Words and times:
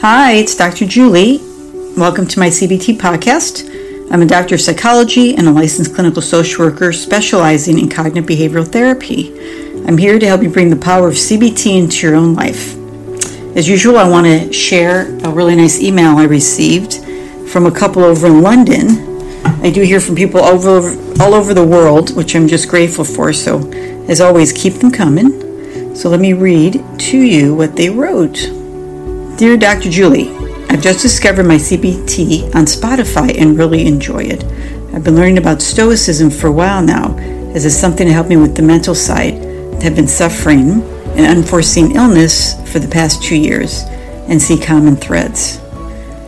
Hi, 0.00 0.32
it's 0.32 0.54
Dr. 0.54 0.86
Julie. 0.86 1.40
Welcome 1.94 2.26
to 2.28 2.38
my 2.38 2.48
CBT 2.48 2.96
podcast. 2.96 3.68
I'm 4.10 4.22
a 4.22 4.26
doctor 4.26 4.54
of 4.54 4.62
psychology 4.62 5.34
and 5.36 5.46
a 5.46 5.52
licensed 5.52 5.94
clinical 5.94 6.22
social 6.22 6.64
worker 6.64 6.90
specializing 6.90 7.78
in 7.78 7.90
cognitive 7.90 8.24
behavioral 8.24 8.66
therapy. 8.66 9.28
I'm 9.86 9.98
here 9.98 10.18
to 10.18 10.26
help 10.26 10.42
you 10.42 10.48
bring 10.48 10.70
the 10.70 10.76
power 10.76 11.06
of 11.06 11.16
CBT 11.16 11.78
into 11.78 12.06
your 12.06 12.16
own 12.16 12.34
life. 12.34 12.74
As 13.54 13.68
usual, 13.68 13.98
I 13.98 14.08
want 14.08 14.24
to 14.24 14.50
share 14.54 15.14
a 15.22 15.28
really 15.28 15.54
nice 15.54 15.82
email 15.82 16.16
I 16.16 16.24
received 16.24 17.04
from 17.50 17.66
a 17.66 17.70
couple 17.70 18.02
over 18.02 18.26
in 18.26 18.40
London. 18.40 19.44
I 19.62 19.70
do 19.70 19.82
hear 19.82 20.00
from 20.00 20.14
people 20.16 20.40
over 20.40 20.96
all 21.22 21.34
over 21.34 21.52
the 21.52 21.66
world, 21.66 22.16
which 22.16 22.34
I'm 22.34 22.48
just 22.48 22.70
grateful 22.70 23.04
for. 23.04 23.34
So, 23.34 23.70
as 24.08 24.22
always, 24.22 24.50
keep 24.50 24.76
them 24.76 24.92
coming. 24.92 25.94
So, 25.94 26.08
let 26.08 26.20
me 26.20 26.32
read 26.32 26.82
to 27.00 27.18
you 27.18 27.54
what 27.54 27.76
they 27.76 27.90
wrote. 27.90 28.59
Dear 29.40 29.56
Dr. 29.56 29.88
Julie, 29.88 30.36
I've 30.68 30.82
just 30.82 31.00
discovered 31.00 31.46
my 31.46 31.54
CBT 31.54 32.54
on 32.54 32.66
Spotify 32.66 33.40
and 33.40 33.56
really 33.56 33.86
enjoy 33.86 34.24
it. 34.24 34.44
I've 34.92 35.02
been 35.02 35.16
learning 35.16 35.38
about 35.38 35.62
Stoicism 35.62 36.28
for 36.28 36.48
a 36.48 36.52
while 36.52 36.82
now, 36.82 37.16
as 37.54 37.64
it's 37.64 37.74
something 37.74 38.06
to 38.06 38.12
help 38.12 38.28
me 38.28 38.36
with 38.36 38.54
the 38.54 38.60
mental 38.60 38.94
side. 38.94 39.32
I 39.32 39.82
have 39.82 39.96
been 39.96 40.08
suffering 40.08 40.82
an 41.16 41.24
unforeseen 41.24 41.96
illness 41.96 42.52
for 42.70 42.80
the 42.80 42.88
past 42.88 43.22
two 43.22 43.34
years 43.34 43.84
and 44.28 44.42
see 44.42 44.60
common 44.60 44.96
threads. 44.96 45.58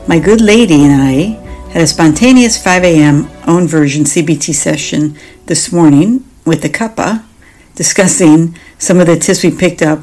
My 0.09 0.19
good 0.19 0.41
lady 0.41 0.83
and 0.83 1.03
I 1.03 1.39
had 1.71 1.83
a 1.83 1.87
spontaneous 1.87 2.57
5 2.65 2.83
a.m. 2.83 3.29
own 3.47 3.69
version 3.69 4.05
CBT 4.05 4.55
session 4.55 5.19
this 5.45 5.71
morning 5.71 6.25
with 6.47 6.63
the 6.63 6.71
cuppa, 6.71 7.27
discussing 7.75 8.57
some 8.79 9.01
of 9.01 9.07
the 9.07 9.19
tips 9.19 9.45
we 9.45 9.55
picked 9.55 9.83
up 9.83 10.03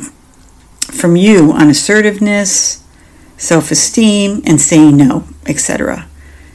from 0.92 1.16
you 1.16 1.52
on 1.54 1.72
assertiveness, 1.72 2.84
self 3.40 3.72
esteem, 3.72 4.44
and 4.46 4.62
saying 4.62 4.96
no, 4.96 5.24
etc. 5.48 6.08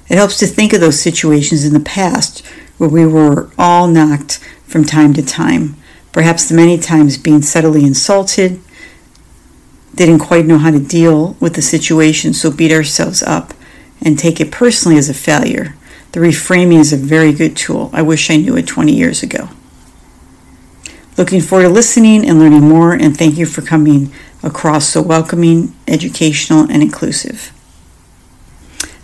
It 0.09 0.17
helps 0.17 0.39
to 0.39 0.47
think 0.47 0.73
of 0.73 0.81
those 0.81 1.01
situations 1.01 1.65
in 1.65 1.73
the 1.73 1.81
past 1.81 2.47
where 2.79 2.91
we 2.91 3.07
were 3.07 3.51
all 3.59 3.89
knocked 3.89 4.39
from 4.67 4.85
time 4.85 5.15
to 5.15 5.23
time, 5.25 5.77
perhaps 6.13 6.53
many 6.53 6.79
times 6.79 7.17
being 7.19 7.43
subtly 7.43 7.85
insulted, 7.85 8.61
didn't 9.95 10.19
quite 10.19 10.45
know 10.45 10.59
how 10.59 10.71
to 10.71 10.81
deal 10.81 11.37
with 11.41 11.55
the 11.55 11.63
situation, 11.63 12.35
so 12.35 12.51
beat 12.51 12.73
ourselves 12.73 13.23
up 13.23 13.55
and 14.03 14.19
take 14.19 14.41
it 14.41 14.53
personally 14.53 14.99
as 14.99 15.09
a 15.09 15.15
failure. 15.15 15.75
The 16.13 16.21
reframing 16.21 16.79
is 16.79 16.93
a 16.93 16.97
very 16.97 17.33
good 17.33 17.57
tool. 17.57 17.91
I 17.93 18.03
wish 18.03 18.31
I 18.31 18.37
knew 18.37 18.57
it 18.57 18.67
20 18.67 18.93
years 18.93 19.23
ago. 19.23 19.49
Looking 21.17 21.41
forward 21.41 21.65
to 21.65 21.69
listening 21.69 22.29
and 22.29 22.39
learning 22.39 22.69
more, 22.69 22.93
and 22.93 23.17
thank 23.17 23.39
you 23.39 23.47
for 23.47 23.63
coming 23.63 24.13
across 24.45 24.89
so 24.89 25.03
welcoming, 25.03 25.75
educational, 25.89 26.71
and 26.71 26.83
inclusive. 26.83 27.51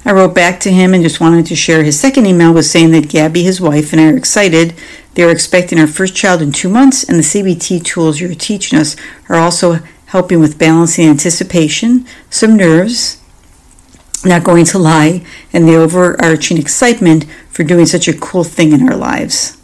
I 0.05 0.13
wrote 0.13 0.35
back 0.35 0.61
to 0.61 0.71
him 0.71 0.95
and 0.95 1.03
just 1.03 1.21
wanted 1.21 1.47
to 1.47 1.57
share 1.57 1.83
his 1.83 1.99
second 1.99 2.27
email 2.27 2.55
was 2.55 2.71
saying 2.71 2.91
that 2.93 3.09
Gabby, 3.09 3.43
his 3.43 3.61
wife, 3.61 3.93
and 3.93 4.01
I 4.01 4.11
are 4.11 4.17
excited. 4.17 4.75
They 5.15 5.23
are 5.25 5.31
expecting 5.31 5.79
our 5.79 5.87
first 5.87 6.15
child 6.15 6.41
in 6.41 6.53
two 6.53 6.69
months, 6.69 7.05
and 7.05 7.19
the 7.19 7.23
CBT 7.23 7.85
tools 7.85 8.21
you're 8.21 8.35
teaching 8.35 8.79
us 8.79 8.97
are 9.29 9.37
also 9.37 9.81
helping 10.07 10.41
with 10.41 10.59
balancing 10.59 11.07
anticipation, 11.07 12.07
some 12.31 12.57
nerves, 12.57 13.21
not 14.25 14.45
going 14.45 14.65
to 14.67 14.79
lie, 14.79 15.25
and 15.53 15.69
the 15.69 15.77
overarching 15.77 16.59
excitement 16.59 17.25
for 17.51 17.65
doing 17.65 17.87
such 17.87 18.09
a 18.09 18.19
cool 18.19 18.45
thing 18.45 18.73
in 18.73 18.89
our 18.89 18.97
lives. 18.97 19.57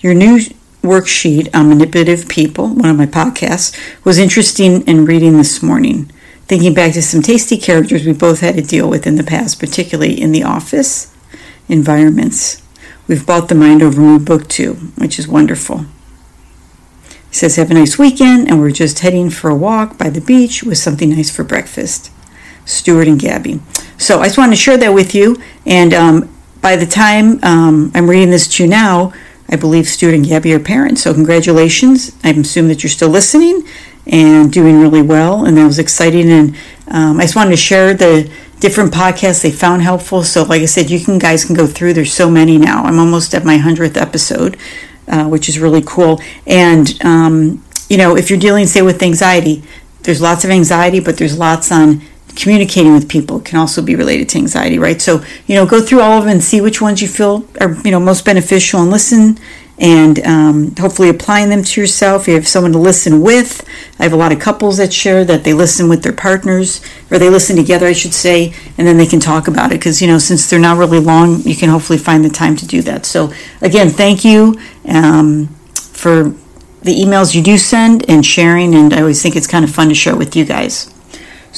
Your 0.00 0.14
new 0.14 0.40
worksheet 0.88 1.48
on 1.54 1.68
manipulative 1.68 2.28
people, 2.28 2.68
one 2.68 2.90
of 2.90 2.96
my 2.96 3.06
podcasts, 3.06 3.78
was 4.04 4.18
interesting 4.18 4.82
in 4.86 5.04
reading 5.04 5.36
this 5.36 5.62
morning. 5.62 6.10
Thinking 6.46 6.72
back 6.72 6.94
to 6.94 7.02
some 7.02 7.22
tasty 7.22 7.58
characters 7.58 8.06
we 8.06 8.12
both 8.14 8.40
had 8.40 8.56
to 8.56 8.62
deal 8.62 8.88
with 8.88 9.06
in 9.06 9.16
the 9.16 9.22
past, 9.22 9.60
particularly 9.60 10.20
in 10.20 10.32
the 10.32 10.42
office 10.42 11.14
environments. 11.68 12.62
We've 13.06 13.26
bought 13.26 13.48
the 13.48 13.54
Mind 13.54 13.82
Over 13.82 14.00
Mood 14.00 14.24
book 14.24 14.48
too, 14.48 14.74
which 14.96 15.18
is 15.18 15.28
wonderful. 15.28 15.84
He 17.28 17.34
says, 17.34 17.56
Have 17.56 17.70
a 17.70 17.74
nice 17.74 17.98
weekend, 17.98 18.48
and 18.48 18.60
we're 18.60 18.70
just 18.70 19.00
heading 19.00 19.28
for 19.28 19.50
a 19.50 19.56
walk 19.56 19.98
by 19.98 20.08
the 20.08 20.20
beach 20.20 20.62
with 20.62 20.78
something 20.78 21.10
nice 21.10 21.30
for 21.30 21.44
breakfast. 21.44 22.10
Stuart 22.64 23.08
and 23.08 23.18
Gabby. 23.18 23.60
So 23.96 24.20
I 24.20 24.24
just 24.26 24.38
wanted 24.38 24.56
to 24.56 24.62
share 24.62 24.76
that 24.76 24.92
with 24.92 25.14
you. 25.14 25.36
And 25.64 25.94
um, 25.94 26.36
by 26.60 26.76
the 26.76 26.86
time 26.86 27.42
um, 27.42 27.90
I'm 27.94 28.08
reading 28.08 28.30
this 28.30 28.46
to 28.56 28.64
you 28.64 28.68
now, 28.68 29.12
I 29.48 29.56
believe 29.56 29.88
Stuart 29.88 30.14
and 30.14 30.26
Gabby 30.26 30.52
are 30.52 30.60
parents. 30.60 31.02
So 31.02 31.14
congratulations. 31.14 32.16
I 32.22 32.30
assume 32.30 32.68
that 32.68 32.82
you're 32.82 32.90
still 32.90 33.08
listening 33.08 33.66
and 34.06 34.52
doing 34.52 34.80
really 34.80 35.02
well. 35.02 35.44
And 35.44 35.56
that 35.56 35.66
was 35.66 35.78
exciting. 35.78 36.30
And 36.30 36.56
um, 36.88 37.18
I 37.18 37.22
just 37.22 37.36
wanted 37.36 37.50
to 37.50 37.56
share 37.56 37.94
the 37.94 38.30
different 38.60 38.92
podcasts 38.92 39.42
they 39.42 39.50
found 39.50 39.82
helpful. 39.82 40.22
So 40.22 40.42
like 40.42 40.62
I 40.62 40.66
said, 40.66 40.90
you 40.90 41.00
can 41.00 41.18
guys 41.18 41.44
can 41.44 41.54
go 41.54 41.66
through. 41.66 41.94
There's 41.94 42.12
so 42.12 42.30
many 42.30 42.58
now. 42.58 42.84
I'm 42.84 42.98
almost 42.98 43.34
at 43.34 43.44
my 43.44 43.56
hundredth 43.56 43.96
episode, 43.96 44.56
uh, 45.06 45.26
which 45.28 45.48
is 45.48 45.58
really 45.58 45.82
cool. 45.84 46.20
And 46.46 47.02
um, 47.04 47.64
you 47.88 47.96
know, 47.96 48.16
if 48.16 48.30
you're 48.30 48.38
dealing, 48.38 48.66
say, 48.66 48.82
with 48.82 49.02
anxiety, 49.02 49.62
there's 50.02 50.20
lots 50.20 50.44
of 50.44 50.50
anxiety, 50.50 51.00
but 51.00 51.16
there's 51.16 51.38
lots 51.38 51.72
on 51.72 52.02
communicating 52.38 52.94
with 52.94 53.08
people 53.08 53.40
can 53.40 53.58
also 53.58 53.82
be 53.82 53.96
related 53.96 54.28
to 54.28 54.38
anxiety, 54.38 54.78
right? 54.78 55.02
So, 55.02 55.24
you 55.48 55.56
know, 55.56 55.66
go 55.66 55.82
through 55.82 56.00
all 56.00 56.18
of 56.18 56.24
them 56.24 56.34
and 56.34 56.42
see 56.42 56.60
which 56.60 56.80
ones 56.80 57.02
you 57.02 57.08
feel 57.08 57.44
are, 57.60 57.74
you 57.84 57.90
know, 57.90 57.98
most 57.98 58.24
beneficial 58.24 58.80
and 58.80 58.90
listen 58.90 59.38
and 59.80 60.24
um, 60.24 60.76
hopefully 60.76 61.08
applying 61.08 61.50
them 61.50 61.64
to 61.64 61.80
yourself. 61.80 62.28
You 62.28 62.34
have 62.34 62.46
someone 62.46 62.72
to 62.72 62.78
listen 62.78 63.22
with. 63.22 63.68
I 63.98 64.04
have 64.04 64.12
a 64.12 64.16
lot 64.16 64.30
of 64.30 64.38
couples 64.38 64.76
that 64.76 64.92
share 64.92 65.24
that 65.24 65.42
they 65.42 65.52
listen 65.52 65.88
with 65.88 66.04
their 66.04 66.12
partners 66.12 66.80
or 67.10 67.18
they 67.18 67.28
listen 67.28 67.56
together, 67.56 67.86
I 67.86 67.92
should 67.92 68.14
say, 68.14 68.54
and 68.76 68.86
then 68.86 68.98
they 68.98 69.06
can 69.06 69.18
talk 69.18 69.48
about 69.48 69.72
it 69.72 69.80
because, 69.80 70.00
you 70.00 70.06
know, 70.06 70.18
since 70.18 70.48
they're 70.48 70.60
not 70.60 70.78
really 70.78 71.00
long, 71.00 71.42
you 71.42 71.56
can 71.56 71.70
hopefully 71.70 71.98
find 71.98 72.24
the 72.24 72.30
time 72.30 72.54
to 72.56 72.66
do 72.66 72.82
that. 72.82 73.04
So, 73.04 73.32
again, 73.60 73.88
thank 73.88 74.24
you 74.24 74.60
um, 74.88 75.48
for 75.74 76.34
the 76.82 76.94
emails 76.94 77.34
you 77.34 77.42
do 77.42 77.58
send 77.58 78.08
and 78.08 78.24
sharing, 78.24 78.76
and 78.76 78.94
I 78.94 79.00
always 79.00 79.20
think 79.20 79.34
it's 79.34 79.48
kind 79.48 79.64
of 79.64 79.72
fun 79.72 79.88
to 79.88 79.94
share 79.94 80.16
with 80.16 80.36
you 80.36 80.44
guys. 80.44 80.94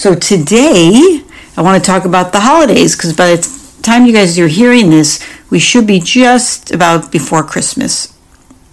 So 0.01 0.15
today, 0.15 1.21
I 1.59 1.61
want 1.61 1.85
to 1.85 1.87
talk 1.87 2.07
about 2.07 2.33
the 2.33 2.41
holidays 2.41 2.97
because 2.97 3.15
by 3.15 3.37
the 3.37 3.81
time 3.83 4.07
you 4.07 4.15
guys 4.15 4.39
are 4.39 4.49
hearing 4.49 4.89
this, 4.89 5.23
we 5.51 5.59
should 5.59 5.87
be 5.87 6.01
just 6.01 6.71
about 6.71 7.13
before 7.13 7.43
Christmas 7.43 8.11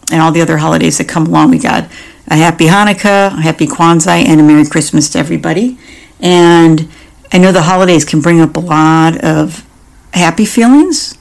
and 0.09 0.21
all 0.21 0.31
the 0.31 0.39
other 0.39 0.55
holidays 0.55 0.99
that 0.99 1.09
come 1.09 1.25
along. 1.25 1.51
We 1.51 1.59
got 1.59 1.91
a 2.29 2.37
happy 2.37 2.67
Hanukkah, 2.67 3.37
a 3.37 3.41
happy 3.41 3.67
Kwanzaa, 3.67 4.25
and 4.25 4.39
a 4.39 4.43
Merry 4.43 4.65
Christmas 4.65 5.09
to 5.09 5.19
everybody. 5.19 5.77
And 6.21 6.87
I 7.33 7.39
know 7.39 7.51
the 7.51 7.63
holidays 7.63 8.05
can 8.05 8.21
bring 8.21 8.39
up 8.39 8.55
a 8.55 8.61
lot 8.61 9.21
of 9.21 9.67
happy 10.13 10.45
feelings, 10.45 11.17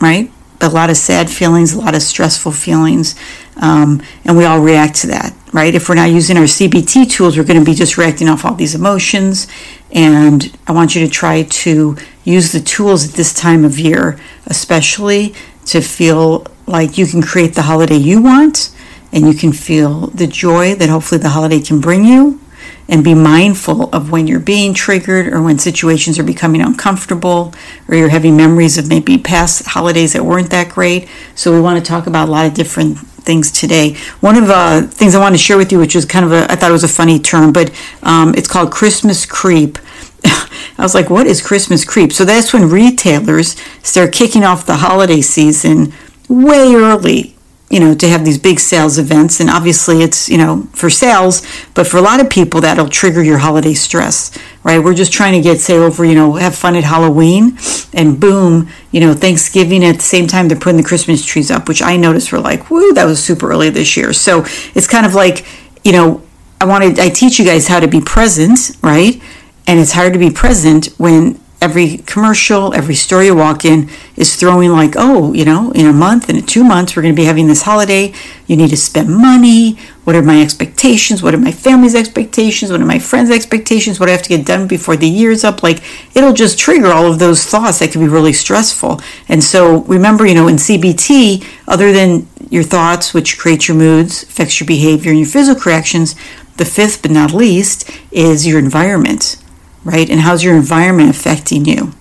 right? 0.00 0.30
But 0.60 0.72
A 0.72 0.74
lot 0.74 0.88
of 0.88 0.96
sad 0.96 1.28
feelings, 1.28 1.74
a 1.74 1.78
lot 1.78 1.94
of 1.94 2.00
stressful 2.00 2.52
feelings, 2.52 3.14
um, 3.56 4.02
and 4.24 4.38
we 4.38 4.46
all 4.46 4.60
react 4.60 4.94
to 5.02 5.08
that 5.08 5.36
right? 5.52 5.74
If 5.74 5.88
we're 5.88 5.94
not 5.94 6.10
using 6.10 6.36
our 6.36 6.44
CBT 6.44 7.10
tools, 7.10 7.36
we're 7.36 7.44
going 7.44 7.58
to 7.58 7.64
be 7.64 7.74
just 7.74 7.98
reacting 7.98 8.28
off 8.28 8.44
all 8.44 8.54
these 8.54 8.74
emotions. 8.74 9.46
And 9.90 10.56
I 10.66 10.72
want 10.72 10.94
you 10.94 11.06
to 11.06 11.12
try 11.12 11.42
to 11.42 11.96
use 12.24 12.52
the 12.52 12.60
tools 12.60 13.08
at 13.08 13.14
this 13.14 13.34
time 13.34 13.64
of 13.64 13.78
year, 13.78 14.18
especially 14.46 15.34
to 15.66 15.80
feel 15.80 16.46
like 16.66 16.96
you 16.96 17.06
can 17.06 17.22
create 17.22 17.54
the 17.54 17.62
holiday 17.62 17.96
you 17.96 18.22
want 18.22 18.74
and 19.12 19.26
you 19.26 19.34
can 19.34 19.52
feel 19.52 20.06
the 20.08 20.26
joy 20.26 20.74
that 20.74 20.88
hopefully 20.88 21.20
the 21.20 21.28
holiday 21.30 21.60
can 21.60 21.80
bring 21.80 22.04
you 22.04 22.40
and 22.88 23.04
be 23.04 23.14
mindful 23.14 23.88
of 23.94 24.10
when 24.10 24.26
you're 24.26 24.40
being 24.40 24.74
triggered 24.74 25.28
or 25.32 25.42
when 25.42 25.58
situations 25.58 26.18
are 26.18 26.24
becoming 26.24 26.60
uncomfortable 26.60 27.54
or 27.88 27.94
you're 27.94 28.08
having 28.08 28.36
memories 28.36 28.78
of 28.78 28.88
maybe 28.88 29.18
past 29.18 29.66
holidays 29.66 30.12
that 30.14 30.24
weren't 30.24 30.50
that 30.50 30.68
great. 30.70 31.08
So 31.34 31.52
we 31.52 31.60
want 31.60 31.82
to 31.82 31.88
talk 31.88 32.06
about 32.06 32.28
a 32.28 32.30
lot 32.30 32.46
of 32.46 32.54
different 32.54 32.98
things 33.22 33.50
today. 33.50 33.96
One 34.20 34.36
of 34.36 34.46
the 34.46 34.54
uh, 34.54 34.82
things 34.82 35.14
I 35.14 35.20
want 35.20 35.34
to 35.34 35.38
share 35.38 35.56
with 35.56 35.72
you, 35.72 35.78
which 35.78 35.96
is 35.96 36.04
kind 36.04 36.24
of 36.24 36.32
a, 36.32 36.50
I 36.50 36.56
thought 36.56 36.70
it 36.70 36.72
was 36.72 36.84
a 36.84 36.88
funny 36.88 37.18
term, 37.18 37.52
but 37.52 37.72
um, 38.02 38.34
it's 38.36 38.48
called 38.48 38.70
Christmas 38.70 39.26
creep. 39.26 39.78
I 40.24 40.82
was 40.82 40.94
like, 40.94 41.10
what 41.10 41.26
is 41.26 41.40
Christmas 41.40 41.84
creep? 41.84 42.12
So 42.12 42.24
that's 42.24 42.52
when 42.52 42.68
retailers 42.68 43.56
start 43.82 44.12
kicking 44.12 44.44
off 44.44 44.66
the 44.66 44.76
holiday 44.76 45.20
season 45.20 45.92
way 46.28 46.74
early 46.74 47.34
you 47.72 47.80
know, 47.80 47.94
to 47.94 48.06
have 48.06 48.22
these 48.22 48.36
big 48.36 48.60
sales 48.60 48.98
events. 48.98 49.40
And 49.40 49.48
obviously 49.48 50.02
it's, 50.02 50.28
you 50.28 50.36
know, 50.36 50.68
for 50.74 50.90
sales, 50.90 51.40
but 51.72 51.86
for 51.86 51.96
a 51.96 52.02
lot 52.02 52.20
of 52.20 52.28
people 52.28 52.60
that'll 52.60 52.90
trigger 52.90 53.22
your 53.22 53.38
holiday 53.38 53.72
stress, 53.72 54.30
right? 54.62 54.78
We're 54.78 54.92
just 54.92 55.10
trying 55.10 55.32
to 55.32 55.40
get, 55.40 55.58
say, 55.58 55.78
over, 55.78 56.04
you 56.04 56.14
know, 56.14 56.34
have 56.34 56.54
fun 56.54 56.76
at 56.76 56.84
Halloween 56.84 57.56
and 57.94 58.20
boom, 58.20 58.68
you 58.90 59.00
know, 59.00 59.14
Thanksgiving 59.14 59.82
at 59.86 59.96
the 59.96 60.02
same 60.02 60.26
time 60.26 60.48
they're 60.48 60.58
putting 60.58 60.76
the 60.76 60.86
Christmas 60.86 61.24
trees 61.24 61.50
up, 61.50 61.66
which 61.66 61.80
I 61.80 61.96
noticed 61.96 62.30
were 62.30 62.40
like, 62.40 62.68
woo, 62.68 62.92
that 62.92 63.06
was 63.06 63.24
super 63.24 63.50
early 63.50 63.70
this 63.70 63.96
year. 63.96 64.12
So 64.12 64.44
it's 64.74 64.86
kind 64.86 65.06
of 65.06 65.14
like, 65.14 65.46
you 65.82 65.92
know, 65.92 66.22
I 66.60 66.66
wanted, 66.66 67.00
I 67.00 67.08
teach 67.08 67.38
you 67.38 67.46
guys 67.46 67.68
how 67.68 67.80
to 67.80 67.88
be 67.88 68.02
present, 68.02 68.76
right? 68.82 69.18
And 69.66 69.80
it's 69.80 69.92
hard 69.92 70.12
to 70.12 70.18
be 70.18 70.30
present 70.30 70.88
when 70.98 71.41
every 71.62 71.98
commercial, 71.98 72.74
every 72.74 72.96
store 72.96 73.22
you 73.22 73.36
walk 73.36 73.64
in 73.64 73.88
is 74.16 74.34
throwing 74.34 74.72
like, 74.72 74.94
oh, 74.96 75.32
you 75.32 75.44
know, 75.44 75.70
in 75.70 75.86
a 75.86 75.92
month, 75.92 76.28
in 76.28 76.44
two 76.44 76.64
months, 76.64 76.96
we're 76.96 77.02
going 77.02 77.14
to 77.14 77.20
be 77.20 77.24
having 77.24 77.46
this 77.46 77.62
holiday. 77.62 78.12
You 78.48 78.56
need 78.56 78.70
to 78.70 78.76
spend 78.76 79.08
money. 79.08 79.78
What 80.02 80.16
are 80.16 80.22
my 80.22 80.42
expectations? 80.42 81.22
What 81.22 81.34
are 81.34 81.38
my 81.38 81.52
family's 81.52 81.94
expectations? 81.94 82.72
What 82.72 82.80
are 82.80 82.84
my 82.84 82.98
friends' 82.98 83.30
expectations? 83.30 84.00
What 84.00 84.06
do 84.06 84.12
I 84.12 84.16
have 84.16 84.24
to 84.24 84.28
get 84.28 84.44
done 84.44 84.66
before 84.66 84.96
the 84.96 85.08
year's 85.08 85.44
up? 85.44 85.62
Like, 85.62 85.80
it'll 86.16 86.32
just 86.32 86.58
trigger 86.58 86.88
all 86.88 87.06
of 87.06 87.20
those 87.20 87.44
thoughts 87.44 87.78
that 87.78 87.92
can 87.92 88.00
be 88.00 88.08
really 88.08 88.32
stressful. 88.32 89.00
And 89.28 89.44
so 89.44 89.82
remember, 89.82 90.26
you 90.26 90.34
know, 90.34 90.48
in 90.48 90.56
CBT, 90.56 91.46
other 91.68 91.92
than 91.92 92.26
your 92.50 92.64
thoughts, 92.64 93.14
which 93.14 93.38
create 93.38 93.68
your 93.68 93.76
moods, 93.76 94.24
affects 94.24 94.58
your 94.58 94.66
behavior 94.66 95.12
and 95.12 95.20
your 95.20 95.28
physical 95.28 95.62
reactions, 95.70 96.16
the 96.56 96.64
fifth 96.64 97.02
but 97.02 97.12
not 97.12 97.32
least 97.32 97.88
is 98.10 98.46
your 98.46 98.58
environment 98.58 99.41
right? 99.84 100.08
And 100.08 100.20
how's 100.20 100.44
your 100.44 100.56
environment 100.56 101.10
affecting 101.10 101.64
you? 101.64 101.92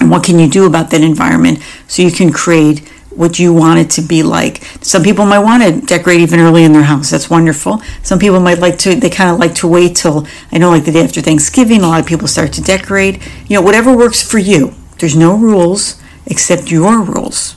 And 0.00 0.10
what 0.10 0.24
can 0.24 0.38
you 0.38 0.48
do 0.48 0.66
about 0.66 0.90
that 0.90 1.00
environment 1.00 1.60
so 1.86 2.02
you 2.02 2.10
can 2.10 2.32
create 2.32 2.88
what 3.16 3.38
you 3.38 3.52
want 3.52 3.78
it 3.78 3.90
to 3.90 4.02
be 4.02 4.22
like. 4.22 4.62
Some 4.80 5.02
people 5.02 5.26
might 5.26 5.40
want 5.40 5.62
to 5.62 5.86
decorate 5.86 6.20
even 6.20 6.40
early 6.40 6.64
in 6.64 6.72
their 6.72 6.82
house. 6.84 7.10
That's 7.10 7.28
wonderful. 7.30 7.82
Some 8.02 8.18
people 8.18 8.40
might 8.40 8.58
like 8.58 8.78
to, 8.78 8.94
they 8.94 9.10
kind 9.10 9.30
of 9.30 9.38
like 9.38 9.54
to 9.56 9.68
wait 9.68 9.96
till, 9.96 10.26
I 10.50 10.58
know, 10.58 10.70
like 10.70 10.84
the 10.84 10.92
day 10.92 11.04
after 11.04 11.20
Thanksgiving, 11.20 11.82
a 11.82 11.88
lot 11.88 12.00
of 12.00 12.06
people 12.06 12.28
start 12.28 12.52
to 12.54 12.62
decorate. 12.62 13.22
You 13.48 13.56
know, 13.56 13.62
whatever 13.62 13.96
works 13.96 14.22
for 14.22 14.38
you. 14.38 14.74
There's 14.98 15.16
no 15.16 15.36
rules 15.36 16.00
except 16.26 16.70
your 16.70 17.02
rules. 17.02 17.56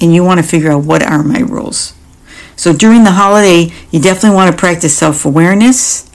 And 0.00 0.14
you 0.14 0.22
want 0.22 0.40
to 0.40 0.46
figure 0.46 0.70
out 0.70 0.84
what 0.84 1.02
are 1.02 1.24
my 1.24 1.40
rules. 1.40 1.94
So 2.54 2.72
during 2.72 3.04
the 3.04 3.12
holiday, 3.12 3.72
you 3.90 4.00
definitely 4.00 4.36
want 4.36 4.50
to 4.50 4.56
practice 4.56 4.96
self 4.96 5.24
awareness. 5.24 6.08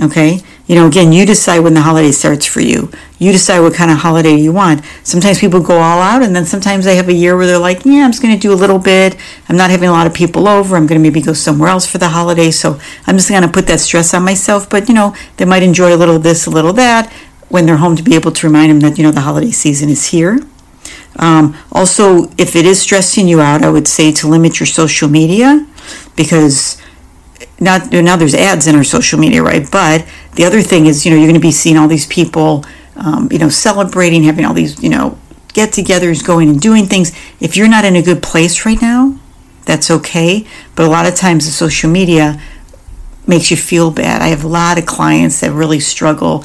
Okay? 0.00 0.40
You 0.66 0.76
know, 0.76 0.86
again, 0.86 1.12
you 1.12 1.26
decide 1.26 1.58
when 1.58 1.74
the 1.74 1.82
holiday 1.82 2.10
starts 2.10 2.46
for 2.46 2.60
you. 2.60 2.90
You 3.18 3.32
decide 3.32 3.60
what 3.60 3.74
kind 3.74 3.90
of 3.90 3.98
holiday 3.98 4.34
you 4.34 4.50
want. 4.50 4.82
Sometimes 5.02 5.38
people 5.38 5.60
go 5.60 5.76
all 5.78 6.00
out, 6.00 6.22
and 6.22 6.34
then 6.34 6.46
sometimes 6.46 6.86
they 6.86 6.96
have 6.96 7.08
a 7.08 7.12
year 7.12 7.36
where 7.36 7.46
they're 7.46 7.58
like, 7.58 7.84
yeah, 7.84 8.04
I'm 8.04 8.12
just 8.12 8.22
going 8.22 8.34
to 8.34 8.40
do 8.40 8.52
a 8.52 8.56
little 8.56 8.78
bit. 8.78 9.14
I'm 9.48 9.56
not 9.58 9.68
having 9.68 9.90
a 9.90 9.92
lot 9.92 10.06
of 10.06 10.14
people 10.14 10.48
over. 10.48 10.74
I'm 10.76 10.86
going 10.86 10.98
to 10.98 11.02
maybe 11.02 11.20
go 11.20 11.34
somewhere 11.34 11.68
else 11.68 11.86
for 11.86 11.98
the 11.98 12.08
holiday. 12.08 12.50
So 12.50 12.80
I'm 13.06 13.16
just 13.16 13.28
going 13.28 13.42
to 13.42 13.48
put 13.48 13.66
that 13.66 13.80
stress 13.80 14.14
on 14.14 14.24
myself. 14.24 14.70
But, 14.70 14.88
you 14.88 14.94
know, 14.94 15.14
they 15.36 15.44
might 15.44 15.62
enjoy 15.62 15.94
a 15.94 15.98
little 15.98 16.18
this, 16.18 16.46
a 16.46 16.50
little 16.50 16.72
that 16.74 17.12
when 17.50 17.66
they're 17.66 17.76
home 17.76 17.94
to 17.96 18.02
be 18.02 18.14
able 18.14 18.32
to 18.32 18.46
remind 18.46 18.70
them 18.70 18.80
that, 18.80 18.96
you 18.96 19.04
know, 19.04 19.12
the 19.12 19.20
holiday 19.20 19.50
season 19.50 19.90
is 19.90 20.06
here. 20.06 20.38
Um, 21.16 21.56
also, 21.70 22.24
if 22.38 22.56
it 22.56 22.64
is 22.64 22.80
stressing 22.80 23.28
you 23.28 23.40
out, 23.40 23.62
I 23.62 23.70
would 23.70 23.86
say 23.86 24.12
to 24.12 24.28
limit 24.28 24.58
your 24.60 24.66
social 24.66 25.08
media 25.08 25.66
because 26.16 26.80
not 27.60 27.92
now 27.92 28.16
there's 28.16 28.34
ads 28.34 28.66
in 28.66 28.74
our 28.74 28.84
social 28.84 29.18
media, 29.18 29.42
right? 29.42 29.68
But 29.70 30.06
the 30.34 30.44
other 30.44 30.62
thing 30.62 30.86
is, 30.86 31.04
you 31.04 31.10
know, 31.10 31.16
you're 31.16 31.26
going 31.26 31.34
to 31.34 31.40
be 31.40 31.52
seeing 31.52 31.76
all 31.76 31.88
these 31.88 32.06
people, 32.06 32.64
um, 32.96 33.28
you 33.30 33.38
know, 33.38 33.48
celebrating, 33.48 34.24
having 34.24 34.44
all 34.44 34.54
these, 34.54 34.82
you 34.82 34.88
know, 34.88 35.18
get-togethers, 35.52 36.24
going 36.24 36.48
and 36.48 36.60
doing 36.60 36.86
things. 36.86 37.12
If 37.40 37.56
you're 37.56 37.68
not 37.68 37.84
in 37.84 37.96
a 37.96 38.02
good 38.02 38.22
place 38.22 38.66
right 38.66 38.80
now, 38.80 39.18
that's 39.64 39.90
okay. 39.90 40.46
But 40.74 40.86
a 40.86 40.90
lot 40.90 41.06
of 41.06 41.14
times, 41.14 41.46
the 41.46 41.52
social 41.52 41.90
media 41.90 42.40
makes 43.26 43.50
you 43.50 43.56
feel 43.56 43.90
bad. 43.90 44.20
I 44.20 44.28
have 44.28 44.44
a 44.44 44.48
lot 44.48 44.78
of 44.78 44.84
clients 44.84 45.40
that 45.40 45.52
really 45.52 45.80
struggle 45.80 46.44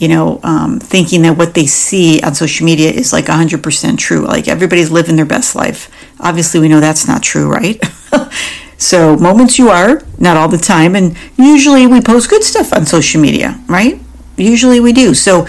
you 0.00 0.08
know, 0.08 0.40
um, 0.42 0.80
thinking 0.80 1.20
that 1.22 1.36
what 1.36 1.52
they 1.52 1.66
see 1.66 2.22
on 2.22 2.34
social 2.34 2.64
media 2.64 2.90
is 2.90 3.12
like 3.12 3.26
100% 3.26 3.98
true. 3.98 4.26
Like 4.26 4.48
everybody's 4.48 4.90
living 4.90 5.14
their 5.14 5.26
best 5.26 5.54
life. 5.54 5.90
Obviously, 6.18 6.58
we 6.58 6.68
know 6.68 6.80
that's 6.80 7.06
not 7.06 7.22
true, 7.22 7.52
right? 7.52 7.78
So, 8.80 9.14
moments 9.14 9.58
you 9.58 9.68
are, 9.68 10.02
not 10.18 10.38
all 10.38 10.48
the 10.48 10.56
time. 10.56 10.96
And 10.96 11.14
usually 11.36 11.86
we 11.86 12.00
post 12.00 12.30
good 12.30 12.42
stuff 12.42 12.72
on 12.72 12.86
social 12.86 13.20
media, 13.20 13.60
right? 13.68 14.00
Usually 14.38 14.80
we 14.80 14.94
do. 14.94 15.12
So, 15.12 15.46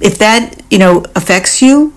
if 0.00 0.16
that, 0.18 0.62
you 0.70 0.78
know, 0.78 1.04
affects 1.14 1.60
you, 1.60 1.92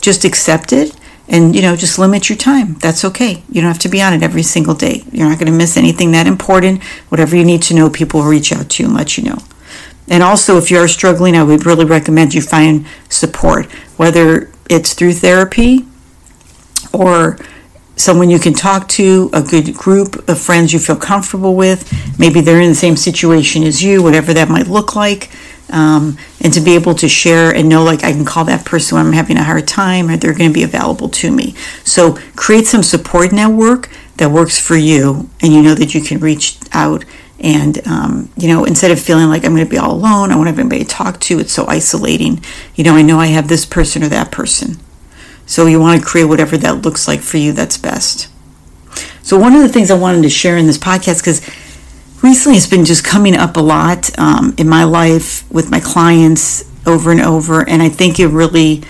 just 0.00 0.24
accept 0.24 0.72
it 0.72 0.94
and, 1.26 1.56
you 1.56 1.62
know, 1.62 1.74
just 1.74 1.98
limit 1.98 2.28
your 2.28 2.38
time. 2.38 2.74
That's 2.74 3.04
okay. 3.04 3.42
You 3.50 3.60
don't 3.60 3.72
have 3.72 3.80
to 3.80 3.88
be 3.88 4.00
on 4.00 4.12
it 4.12 4.22
every 4.22 4.44
single 4.44 4.74
day. 4.74 5.02
You're 5.10 5.28
not 5.28 5.40
going 5.40 5.50
to 5.50 5.58
miss 5.58 5.76
anything 5.76 6.12
that 6.12 6.28
important. 6.28 6.84
Whatever 7.08 7.34
you 7.34 7.44
need 7.44 7.62
to 7.62 7.74
know, 7.74 7.90
people 7.90 8.20
will 8.20 8.28
reach 8.28 8.52
out 8.52 8.70
to 8.70 8.84
you 8.84 8.88
and 8.88 8.96
let 8.96 9.18
you 9.18 9.24
know. 9.24 9.38
And 10.06 10.22
also, 10.22 10.58
if 10.58 10.70
you 10.70 10.78
are 10.78 10.86
struggling, 10.86 11.34
I 11.34 11.42
would 11.42 11.66
really 11.66 11.86
recommend 11.86 12.34
you 12.34 12.42
find 12.42 12.86
support, 13.08 13.66
whether 13.96 14.52
it's 14.70 14.94
through 14.94 15.14
therapy 15.14 15.86
or 16.92 17.36
someone 17.96 18.30
you 18.30 18.38
can 18.38 18.54
talk 18.54 18.88
to, 18.88 19.30
a 19.32 19.42
good 19.42 19.74
group 19.74 20.28
of 20.28 20.38
friends 20.38 20.72
you 20.72 20.78
feel 20.78 20.96
comfortable 20.96 21.54
with. 21.54 21.92
Maybe 22.18 22.40
they're 22.40 22.60
in 22.60 22.70
the 22.70 22.74
same 22.74 22.96
situation 22.96 23.62
as 23.62 23.82
you, 23.82 24.02
whatever 24.02 24.34
that 24.34 24.48
might 24.48 24.66
look 24.66 24.96
like. 24.96 25.30
Um, 25.70 26.18
and 26.40 26.52
to 26.52 26.60
be 26.60 26.74
able 26.74 26.94
to 26.96 27.08
share 27.08 27.54
and 27.54 27.68
know, 27.68 27.82
like, 27.82 28.04
I 28.04 28.12
can 28.12 28.24
call 28.24 28.44
that 28.44 28.66
person 28.66 28.96
when 28.96 29.06
I'm 29.06 29.12
having 29.12 29.38
a 29.38 29.44
hard 29.44 29.66
time, 29.66 30.10
or 30.10 30.16
they're 30.16 30.34
going 30.34 30.50
to 30.50 30.54
be 30.54 30.62
available 30.62 31.08
to 31.08 31.32
me. 31.32 31.54
So, 31.84 32.18
create 32.36 32.66
some 32.66 32.82
support 32.82 33.32
network 33.32 33.88
that 34.18 34.30
works 34.30 34.58
for 34.58 34.76
you, 34.76 35.30
and 35.40 35.52
you 35.52 35.62
know 35.62 35.74
that 35.74 35.94
you 35.94 36.02
can 36.02 36.20
reach 36.20 36.58
out. 36.72 37.04
And, 37.40 37.86
um, 37.86 38.30
you 38.36 38.48
know, 38.48 38.64
instead 38.64 38.90
of 38.90 39.00
feeling 39.00 39.28
like 39.28 39.44
I'm 39.44 39.54
going 39.54 39.64
to 39.64 39.70
be 39.70 39.78
all 39.78 39.92
alone, 39.92 40.30
I 40.30 40.36
want 40.36 40.48
everybody 40.48 40.84
to 40.84 40.88
talk 40.88 41.18
to, 41.20 41.40
it's 41.40 41.52
so 41.52 41.66
isolating. 41.66 42.42
You 42.74 42.84
know, 42.84 42.94
I 42.94 43.02
know 43.02 43.18
I 43.18 43.26
have 43.26 43.48
this 43.48 43.66
person 43.66 44.02
or 44.02 44.08
that 44.08 44.30
person. 44.30 44.78
So 45.46 45.66
you 45.66 45.80
want 45.80 46.00
to 46.00 46.06
create 46.06 46.24
whatever 46.24 46.56
that 46.58 46.82
looks 46.82 47.06
like 47.06 47.20
for 47.20 47.36
you 47.36 47.52
that's 47.52 47.76
best. 47.76 48.28
So 49.22 49.38
one 49.38 49.54
of 49.54 49.62
the 49.62 49.68
things 49.68 49.90
I 49.90 49.98
wanted 49.98 50.22
to 50.22 50.30
share 50.30 50.56
in 50.56 50.66
this 50.66 50.78
podcast, 50.78 51.18
because 51.20 51.40
recently 52.22 52.56
it's 52.56 52.66
been 52.66 52.84
just 52.84 53.04
coming 53.04 53.36
up 53.36 53.56
a 53.56 53.60
lot 53.60 54.16
um, 54.18 54.54
in 54.58 54.68
my 54.68 54.84
life 54.84 55.50
with 55.50 55.70
my 55.70 55.80
clients 55.80 56.70
over 56.86 57.10
and 57.10 57.20
over, 57.20 57.66
and 57.68 57.82
I 57.82 57.88
think 57.88 58.20
it 58.20 58.28
really 58.28 58.82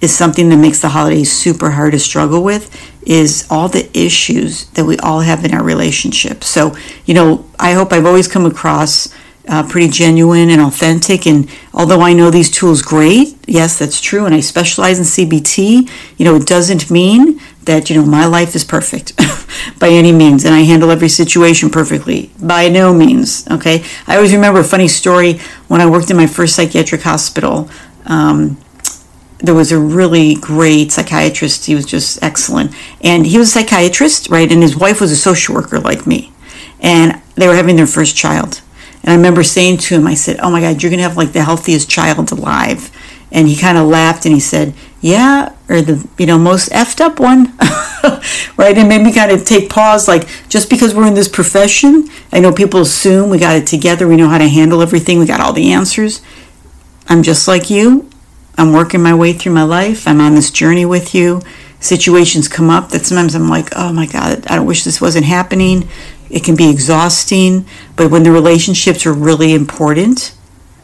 is 0.00 0.14
something 0.14 0.50
that 0.50 0.56
makes 0.56 0.80
the 0.80 0.90
holidays 0.90 1.32
super 1.32 1.70
hard 1.70 1.92
to 1.92 1.98
struggle 1.98 2.42
with 2.42 2.70
is 3.02 3.46
all 3.48 3.68
the 3.68 3.88
issues 3.98 4.66
that 4.70 4.84
we 4.84 4.96
all 4.98 5.20
have 5.20 5.44
in 5.44 5.54
our 5.54 5.62
relationship. 5.62 6.44
So, 6.44 6.76
you 7.06 7.14
know, 7.14 7.48
I 7.58 7.72
hope 7.72 7.92
I've 7.92 8.04
always 8.04 8.28
come 8.28 8.44
across 8.44 9.14
uh, 9.48 9.66
pretty 9.68 9.88
genuine 9.88 10.50
and 10.50 10.60
authentic. 10.60 11.26
And 11.26 11.48
although 11.72 12.00
I 12.00 12.12
know 12.12 12.30
these 12.30 12.50
tools 12.50 12.82
great, 12.82 13.36
yes, 13.46 13.78
that's 13.78 14.00
true, 14.00 14.26
and 14.26 14.34
I 14.34 14.40
specialize 14.40 14.98
in 14.98 15.04
CBT, 15.04 15.90
you 16.16 16.24
know, 16.24 16.36
it 16.36 16.46
doesn't 16.46 16.90
mean 16.90 17.40
that, 17.64 17.90
you 17.90 17.96
know, 17.96 18.06
my 18.06 18.26
life 18.26 18.54
is 18.54 18.64
perfect 18.64 19.16
by 19.78 19.88
any 19.88 20.12
means 20.12 20.44
and 20.44 20.54
I 20.54 20.60
handle 20.60 20.90
every 20.90 21.08
situation 21.08 21.70
perfectly. 21.70 22.30
By 22.40 22.68
no 22.68 22.94
means, 22.94 23.46
okay? 23.50 23.84
I 24.06 24.16
always 24.16 24.32
remember 24.32 24.60
a 24.60 24.64
funny 24.64 24.88
story 24.88 25.40
when 25.68 25.80
I 25.80 25.86
worked 25.90 26.10
in 26.10 26.16
my 26.16 26.26
first 26.26 26.54
psychiatric 26.54 27.02
hospital. 27.02 27.68
Um, 28.06 28.56
there 29.38 29.54
was 29.54 29.70
a 29.70 29.78
really 29.78 30.34
great 30.34 30.92
psychiatrist. 30.92 31.66
He 31.66 31.74
was 31.74 31.84
just 31.84 32.22
excellent. 32.22 32.74
And 33.02 33.26
he 33.26 33.36
was 33.36 33.48
a 33.48 33.60
psychiatrist, 33.60 34.30
right? 34.30 34.50
And 34.50 34.62
his 34.62 34.76
wife 34.76 35.00
was 35.00 35.12
a 35.12 35.16
social 35.16 35.54
worker 35.54 35.78
like 35.78 36.06
me. 36.06 36.32
And 36.80 37.20
they 37.34 37.48
were 37.48 37.54
having 37.54 37.76
their 37.76 37.86
first 37.86 38.16
child 38.16 38.62
and 39.06 39.12
I 39.12 39.16
remember 39.16 39.44
saying 39.44 39.78
to 39.78 39.94
him, 39.94 40.06
I 40.06 40.14
said, 40.14 40.40
Oh 40.40 40.50
my 40.50 40.60
God, 40.60 40.82
you're 40.82 40.90
going 40.90 40.98
to 40.98 41.04
have 41.04 41.16
like 41.16 41.32
the 41.32 41.44
healthiest 41.44 41.88
child 41.88 42.32
alive. 42.32 42.90
And 43.30 43.46
he 43.46 43.56
kind 43.56 43.78
of 43.78 43.86
laughed 43.86 44.26
and 44.26 44.34
he 44.34 44.40
said, 44.40 44.74
Yeah, 45.00 45.54
or 45.68 45.80
the, 45.80 46.06
you 46.18 46.26
know, 46.26 46.38
most 46.38 46.70
effed 46.70 47.00
up 47.00 47.20
one. 47.20 47.56
right? 48.56 48.76
And 48.76 48.88
made 48.88 49.02
me 49.02 49.12
kind 49.12 49.30
of 49.30 49.44
take 49.44 49.70
pause. 49.70 50.08
Like, 50.08 50.26
just 50.48 50.68
because 50.68 50.92
we're 50.92 51.06
in 51.06 51.14
this 51.14 51.28
profession, 51.28 52.08
I 52.32 52.40
know 52.40 52.52
people 52.52 52.80
assume 52.80 53.30
we 53.30 53.38
got 53.38 53.54
it 53.54 53.68
together. 53.68 54.08
We 54.08 54.16
know 54.16 54.28
how 54.28 54.38
to 54.38 54.48
handle 54.48 54.82
everything. 54.82 55.20
We 55.20 55.26
got 55.26 55.40
all 55.40 55.52
the 55.52 55.72
answers. 55.72 56.20
I'm 57.08 57.22
just 57.22 57.46
like 57.46 57.70
you. 57.70 58.10
I'm 58.58 58.72
working 58.72 59.02
my 59.02 59.14
way 59.14 59.32
through 59.32 59.52
my 59.52 59.62
life. 59.62 60.08
I'm 60.08 60.20
on 60.20 60.34
this 60.34 60.50
journey 60.50 60.84
with 60.84 61.14
you. 61.14 61.42
Situations 61.78 62.48
come 62.48 62.70
up 62.70 62.88
that 62.88 63.06
sometimes 63.06 63.36
I'm 63.36 63.48
like, 63.48 63.68
oh 63.76 63.92
my 63.92 64.06
God, 64.06 64.44
I 64.48 64.56
don't 64.56 64.66
wish 64.66 64.82
this 64.82 65.00
wasn't 65.00 65.26
happening. 65.26 65.88
It 66.30 66.44
can 66.44 66.56
be 66.56 66.70
exhausting, 66.70 67.66
but 67.94 68.10
when 68.10 68.22
the 68.22 68.32
relationships 68.32 69.06
are 69.06 69.12
really 69.12 69.54
important, 69.54 70.34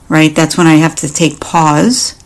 right, 0.09 0.35
that's 0.35 0.57
when 0.57 0.67
I 0.67 0.77
have 0.77 0.95
to 0.97 1.13
take 1.13 1.41
pause 1.41 2.19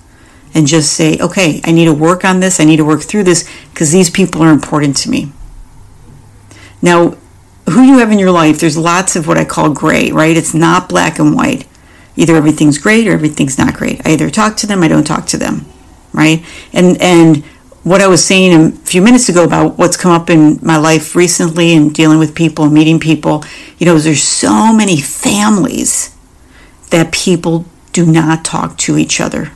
and 0.55 0.67
just 0.67 0.93
say, 0.93 1.19
okay, 1.19 1.61
I 1.65 1.73
need 1.73 1.85
to 1.85 1.93
work 1.93 2.25
on 2.25 2.41
this. 2.41 2.61
I 2.61 2.65
need 2.65 2.77
to 2.79 2.85
work 2.85 3.03
through 3.03 3.25
this 3.25 3.49
because 3.71 3.93
these 3.93 4.11
people 4.11 4.43
are 4.43 4.51
important 4.51 4.97
to 4.99 5.11
me. 5.11 5.33
Now, 6.81 7.17
who 7.71 7.83
you 7.83 7.99
have 7.99 8.13
in 8.13 8.19
your 8.19 8.31
life, 8.31 8.59
there's 8.59 8.79
lots 8.79 9.17
of 9.17 9.27
what 9.27 9.39
I 9.39 9.45
call 9.45 9.71
gray, 9.71 10.11
right? 10.13 10.37
It's 10.37 10.55
not 10.55 10.89
black 10.89 11.19
and 11.19 11.35
white. 11.35 11.67
Either 12.17 12.37
everything's 12.37 12.79
great 12.79 13.07
or 13.07 13.13
everything's 13.13 13.59
not 13.59 13.75
great. 13.75 14.01
I 14.07 14.13
either 14.13 14.31
talk 14.31 14.57
to 14.59 14.67
them, 14.67 14.83
I 14.83 14.89
don't 14.89 15.07
talk 15.07 15.27
to 15.27 15.37
them, 15.37 15.67
right? 16.13 16.45
And 16.73 17.01
and 17.01 17.45
what 17.87 18.03
I 18.03 18.09
was 18.09 18.25
saying 18.25 18.53
a 18.53 18.73
few 18.73 19.01
minutes 19.01 19.29
ago 19.29 19.45
about 19.45 19.79
what's 19.79 19.97
come 19.97 20.11
up 20.11 20.29
in 20.29 20.59
my 20.61 20.77
life 20.77 21.15
recently 21.15 21.73
and 21.73 21.95
dealing 21.95 22.19
with 22.19 22.35
people 22.35 22.65
and 22.65 22.75
meeting 22.75 22.99
people, 22.99 23.45
you 23.79 23.87
know, 23.87 23.97
there's 23.97 24.25
so 24.25 24.73
many 24.73 25.01
families 25.01 26.13
that 26.91 27.13
people 27.13 27.65
do 27.93 28.05
not 28.05 28.45
talk 28.45 28.77
to 28.79 28.99
each 28.99 29.21
other 29.21 29.53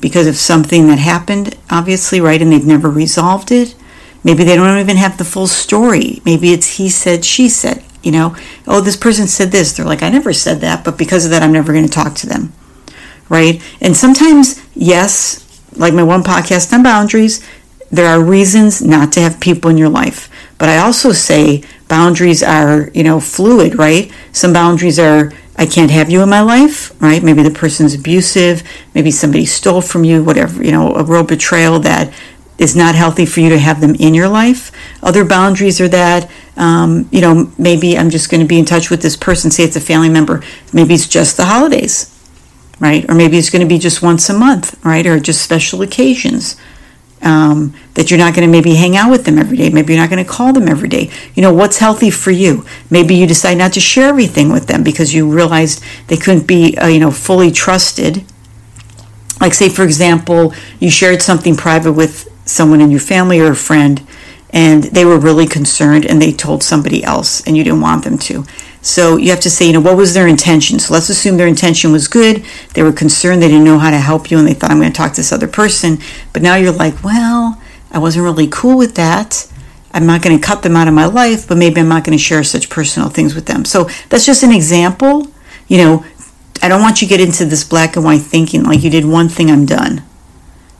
because 0.00 0.26
of 0.26 0.36
something 0.36 0.86
that 0.88 0.98
happened, 0.98 1.56
obviously, 1.70 2.20
right? 2.20 2.42
And 2.42 2.52
they've 2.52 2.66
never 2.66 2.90
resolved 2.90 3.50
it. 3.50 3.74
Maybe 4.22 4.44
they 4.44 4.54
don't 4.54 4.78
even 4.78 4.98
have 4.98 5.16
the 5.16 5.24
full 5.24 5.46
story. 5.46 6.20
Maybe 6.26 6.52
it's 6.52 6.76
he 6.76 6.90
said, 6.90 7.24
she 7.24 7.48
said, 7.48 7.82
you 8.02 8.12
know, 8.12 8.36
oh, 8.66 8.82
this 8.82 8.98
person 8.98 9.28
said 9.28 9.50
this. 9.50 9.72
They're 9.72 9.86
like, 9.86 10.02
I 10.02 10.10
never 10.10 10.34
said 10.34 10.60
that, 10.60 10.84
but 10.84 10.98
because 10.98 11.24
of 11.24 11.30
that, 11.30 11.42
I'm 11.42 11.52
never 11.52 11.72
going 11.72 11.86
to 11.86 11.90
talk 11.90 12.16
to 12.16 12.26
them 12.26 12.52
right? 13.30 13.62
And 13.80 13.96
sometimes, 13.96 14.62
yes, 14.74 15.43
like 15.76 15.94
my 15.94 16.02
one 16.02 16.22
podcast 16.22 16.72
on 16.72 16.82
boundaries, 16.82 17.44
there 17.90 18.06
are 18.06 18.22
reasons 18.22 18.82
not 18.82 19.12
to 19.12 19.20
have 19.20 19.40
people 19.40 19.70
in 19.70 19.78
your 19.78 19.88
life. 19.88 20.30
But 20.58 20.68
I 20.68 20.78
also 20.78 21.12
say 21.12 21.62
boundaries 21.88 22.42
are, 22.42 22.90
you 22.94 23.02
know, 23.02 23.20
fluid, 23.20 23.78
right? 23.78 24.10
Some 24.32 24.52
boundaries 24.52 24.98
are 24.98 25.32
I 25.56 25.66
can't 25.66 25.90
have 25.90 26.10
you 26.10 26.20
in 26.22 26.28
my 26.28 26.40
life, 26.40 27.00
right? 27.00 27.22
Maybe 27.22 27.42
the 27.42 27.50
person's 27.50 27.94
abusive, 27.94 28.62
maybe 28.94 29.10
somebody 29.10 29.46
stole 29.46 29.80
from 29.80 30.02
you, 30.02 30.24
whatever, 30.24 30.64
you 30.64 30.72
know, 30.72 30.94
a 30.94 31.04
real 31.04 31.22
betrayal 31.22 31.78
that 31.80 32.12
is 32.58 32.74
not 32.76 32.94
healthy 32.94 33.26
for 33.26 33.40
you 33.40 33.50
to 33.50 33.58
have 33.58 33.80
them 33.80 33.94
in 33.96 34.14
your 34.14 34.28
life. 34.28 34.72
Other 35.02 35.24
boundaries 35.24 35.80
are 35.80 35.88
that, 35.88 36.30
um, 36.56 37.08
you 37.10 37.20
know, 37.20 37.52
maybe 37.58 37.96
I'm 37.96 38.10
just 38.10 38.30
going 38.30 38.40
to 38.40 38.46
be 38.46 38.58
in 38.58 38.64
touch 38.64 38.90
with 38.90 39.02
this 39.02 39.16
person, 39.16 39.50
say 39.50 39.64
it's 39.64 39.76
a 39.76 39.80
family 39.80 40.08
member, 40.08 40.42
maybe 40.72 40.94
it's 40.94 41.08
just 41.08 41.36
the 41.36 41.44
holidays, 41.44 42.13
right? 42.80 43.08
Or 43.08 43.14
maybe 43.14 43.38
it's 43.38 43.50
going 43.50 43.62
to 43.62 43.68
be 43.68 43.78
just 43.78 44.02
once 44.02 44.28
a 44.28 44.34
month, 44.34 44.82
right? 44.84 45.06
Or 45.06 45.18
just 45.20 45.42
special 45.42 45.82
occasions 45.82 46.56
um, 47.24 47.74
that 47.94 48.10
you're 48.10 48.18
not 48.18 48.34
going 48.34 48.46
to 48.46 48.52
maybe 48.52 48.74
hang 48.74 48.96
out 48.96 49.10
with 49.10 49.24
them 49.24 49.38
every 49.38 49.56
day. 49.56 49.70
Maybe 49.70 49.94
you're 49.94 50.02
not 50.02 50.10
going 50.10 50.24
to 50.24 50.30
call 50.30 50.52
them 50.52 50.68
every 50.68 50.88
day. 50.88 51.10
You 51.34 51.42
know, 51.42 51.52
what's 51.52 51.78
healthy 51.78 52.10
for 52.10 52.30
you? 52.30 52.64
Maybe 52.90 53.14
you 53.14 53.26
decide 53.26 53.56
not 53.56 53.72
to 53.72 53.80
share 53.80 54.08
everything 54.08 54.52
with 54.52 54.66
them 54.66 54.84
because 54.84 55.14
you 55.14 55.32
realized 55.32 55.82
they 56.08 56.16
couldn't 56.16 56.46
be, 56.46 56.76
uh, 56.76 56.86
you 56.86 57.00
know, 57.00 57.10
fully 57.10 57.50
trusted. 57.50 58.24
Like, 59.40 59.54
say, 59.54 59.68
for 59.68 59.82
example, 59.82 60.54
you 60.78 60.90
shared 60.90 61.22
something 61.22 61.56
private 61.56 61.92
with 61.92 62.28
someone 62.44 62.80
in 62.80 62.90
your 62.90 63.00
family 63.00 63.40
or 63.40 63.52
a 63.52 63.56
friend, 63.56 64.06
and 64.50 64.84
they 64.84 65.04
were 65.04 65.18
really 65.18 65.46
concerned 65.46 66.04
and 66.04 66.20
they 66.20 66.32
told 66.32 66.62
somebody 66.62 67.02
else 67.02 67.44
and 67.46 67.56
you 67.56 67.64
didn't 67.64 67.80
want 67.80 68.04
them 68.04 68.18
to. 68.18 68.44
So 68.84 69.16
you 69.16 69.30
have 69.30 69.40
to 69.40 69.50
say, 69.50 69.66
you 69.66 69.72
know, 69.72 69.80
what 69.80 69.96
was 69.96 70.12
their 70.12 70.28
intention? 70.28 70.78
So 70.78 70.92
let's 70.92 71.08
assume 71.08 71.38
their 71.38 71.46
intention 71.46 71.90
was 71.90 72.06
good. 72.06 72.44
They 72.74 72.82
were 72.82 72.92
concerned. 72.92 73.40
They 73.42 73.48
didn't 73.48 73.64
know 73.64 73.78
how 73.78 73.90
to 73.90 73.98
help 73.98 74.30
you 74.30 74.38
and 74.38 74.46
they 74.46 74.52
thought, 74.52 74.70
I'm 74.70 74.78
going 74.78 74.92
to 74.92 74.96
talk 74.96 75.12
to 75.12 75.16
this 75.16 75.32
other 75.32 75.48
person. 75.48 75.96
But 76.34 76.42
now 76.42 76.56
you're 76.56 76.70
like, 76.70 77.02
well, 77.02 77.60
I 77.90 77.98
wasn't 77.98 78.24
really 78.24 78.46
cool 78.46 78.76
with 78.76 78.94
that. 78.96 79.50
I'm 79.94 80.04
not 80.04 80.20
going 80.20 80.38
to 80.38 80.46
cut 80.46 80.62
them 80.62 80.76
out 80.76 80.86
of 80.86 80.92
my 80.92 81.06
life, 81.06 81.48
but 81.48 81.56
maybe 81.56 81.80
I'm 81.80 81.88
not 81.88 82.04
going 82.04 82.16
to 82.18 82.22
share 82.22 82.44
such 82.44 82.68
personal 82.68 83.08
things 83.08 83.34
with 83.34 83.46
them. 83.46 83.64
So 83.64 83.88
that's 84.10 84.26
just 84.26 84.42
an 84.42 84.52
example. 84.52 85.28
You 85.66 85.78
know, 85.78 86.04
I 86.60 86.68
don't 86.68 86.82
want 86.82 87.00
you 87.00 87.08
to 87.08 87.16
get 87.16 87.26
into 87.26 87.46
this 87.46 87.64
black 87.64 87.96
and 87.96 88.04
white 88.04 88.20
thinking 88.20 88.64
like 88.64 88.82
you 88.82 88.90
did 88.90 89.06
one 89.06 89.30
thing, 89.30 89.50
I'm 89.50 89.64
done. 89.64 90.02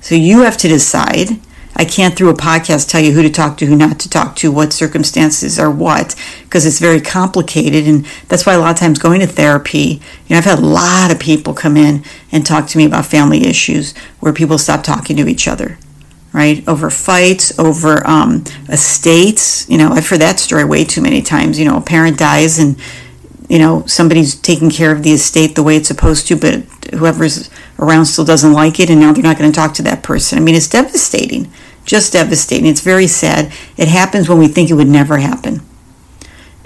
So 0.02 0.14
you 0.14 0.42
have 0.42 0.58
to 0.58 0.68
decide 0.68 1.40
I 1.76 1.84
can't 1.84 2.16
through 2.16 2.30
a 2.30 2.34
podcast 2.34 2.88
tell 2.88 3.00
you 3.00 3.12
who 3.12 3.22
to 3.22 3.30
talk 3.30 3.56
to, 3.58 3.66
who 3.66 3.74
not 3.74 3.98
to 4.00 4.08
talk 4.08 4.36
to, 4.36 4.52
what 4.52 4.72
circumstances 4.72 5.58
are 5.58 5.70
what, 5.70 6.14
because 6.44 6.66
it's 6.66 6.78
very 6.78 7.00
complicated. 7.00 7.88
And 7.88 8.06
that's 8.28 8.46
why 8.46 8.54
a 8.54 8.58
lot 8.58 8.70
of 8.70 8.78
times 8.78 8.98
going 8.98 9.20
to 9.20 9.26
therapy, 9.26 10.00
you 10.26 10.30
know, 10.30 10.38
I've 10.38 10.44
had 10.44 10.60
a 10.60 10.62
lot 10.62 11.10
of 11.10 11.18
people 11.18 11.52
come 11.52 11.76
in 11.76 12.04
and 12.30 12.46
talk 12.46 12.68
to 12.68 12.78
me 12.78 12.84
about 12.84 13.06
family 13.06 13.46
issues 13.46 13.96
where 14.20 14.32
people 14.32 14.58
stop 14.58 14.84
talking 14.84 15.16
to 15.16 15.26
each 15.26 15.48
other, 15.48 15.78
right? 16.32 16.66
Over 16.68 16.90
fights, 16.90 17.58
over 17.58 18.06
um, 18.06 18.44
estates. 18.68 19.68
You 19.68 19.78
know, 19.78 19.90
I've 19.90 20.08
heard 20.08 20.20
that 20.20 20.38
story 20.38 20.64
way 20.64 20.84
too 20.84 21.02
many 21.02 21.22
times. 21.22 21.58
You 21.58 21.64
know, 21.64 21.78
a 21.78 21.82
parent 21.82 22.18
dies 22.18 22.60
and, 22.60 22.78
you 23.48 23.58
know, 23.58 23.84
somebody's 23.86 24.36
taking 24.36 24.70
care 24.70 24.92
of 24.92 25.02
the 25.02 25.12
estate 25.12 25.56
the 25.56 25.62
way 25.64 25.76
it's 25.76 25.88
supposed 25.88 26.28
to, 26.28 26.36
but 26.36 26.62
whoever's 26.94 27.50
around 27.80 28.06
still 28.06 28.24
doesn't 28.24 28.52
like 28.52 28.78
it 28.78 28.90
and 28.90 29.00
now 29.00 29.12
they're 29.12 29.24
not 29.24 29.36
going 29.36 29.50
to 29.50 29.54
talk 29.54 29.74
to 29.74 29.82
that 29.82 30.04
person. 30.04 30.38
I 30.38 30.40
mean, 30.40 30.54
it's 30.54 30.68
devastating 30.68 31.50
just 31.84 32.12
devastating. 32.12 32.66
It's 32.66 32.80
very 32.80 33.06
sad. 33.06 33.52
It 33.76 33.88
happens 33.88 34.28
when 34.28 34.38
we 34.38 34.48
think 34.48 34.70
it 34.70 34.74
would 34.74 34.88
never 34.88 35.18
happen. 35.18 35.60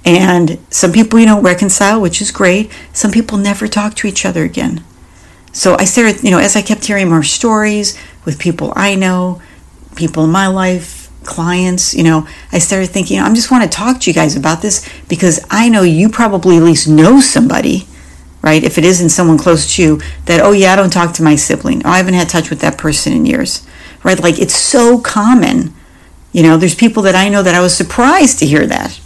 And 0.05 0.59
some 0.71 0.93
people, 0.93 1.19
you 1.19 1.27
know, 1.27 1.41
reconcile, 1.41 2.01
which 2.01 2.23
is 2.23 2.31
great. 2.31 2.71
Some 2.93 3.11
people 3.11 3.37
never 3.37 3.69
talk 3.69 3.95
to 3.97 4.07
each 4.07 4.25
other 4.25 4.45
again. 4.45 4.85
So 5.53 5.77
I 5.79 5.85
started, 5.85 6.23
you 6.23 6.31
know, 6.31 6.39
as 6.39 6.57
I 6.57 6.63
kept 6.63 6.85
hearing 6.85 7.09
more 7.09 7.23
stories 7.23 7.99
with 8.25 8.39
people 8.39 8.73
I 8.77 8.95
know, 8.95 9.43
people 9.97 10.25
in 10.25 10.31
my 10.31 10.47
life, 10.47 11.11
clients, 11.25 11.95
you 11.95 12.05
know, 12.05 12.27
I 12.53 12.59
started 12.59 12.89
thinking, 12.89 13.19
I 13.19 13.29
just 13.35 13.51
want 13.51 13.65
to 13.65 13.77
talk 13.77 14.01
to 14.01 14.11
you 14.11 14.15
guys 14.15 14.37
about 14.37 14.63
this 14.63 14.89
because 15.09 15.45
I 15.51 15.69
know 15.69 15.83
you 15.83 16.09
probably 16.09 16.57
at 16.57 16.63
least 16.63 16.89
know 16.89 17.21
somebody, 17.21 17.87
right? 18.41 18.63
If 18.63 18.79
it 18.79 18.85
isn't 18.85 19.11
someone 19.11 19.37
close 19.37 19.75
to 19.77 19.83
you, 19.83 20.01
that, 20.27 20.41
oh, 20.41 20.53
yeah, 20.53 20.73
I 20.73 20.77
don't 20.77 20.93
talk 20.93 21.13
to 21.15 21.23
my 21.23 21.35
sibling. 21.35 21.83
Oh, 21.85 21.91
I 21.91 21.99
haven't 21.99 22.15
had 22.15 22.29
touch 22.29 22.51
with 22.51 22.61
that 22.61 22.79
person 22.79 23.13
in 23.13 23.27
years 23.27 23.68
right? 24.03 24.21
Like 24.21 24.39
it's 24.39 24.55
so 24.55 25.01
common. 25.01 25.75
You 26.33 26.43
know, 26.43 26.57
there's 26.57 26.75
people 26.75 27.03
that 27.05 27.15
I 27.15 27.29
know 27.29 27.43
that 27.43 27.55
I 27.55 27.61
was 27.61 27.77
surprised 27.77 28.39
to 28.41 28.47
hear 28.47 28.67
that. 28.67 29.01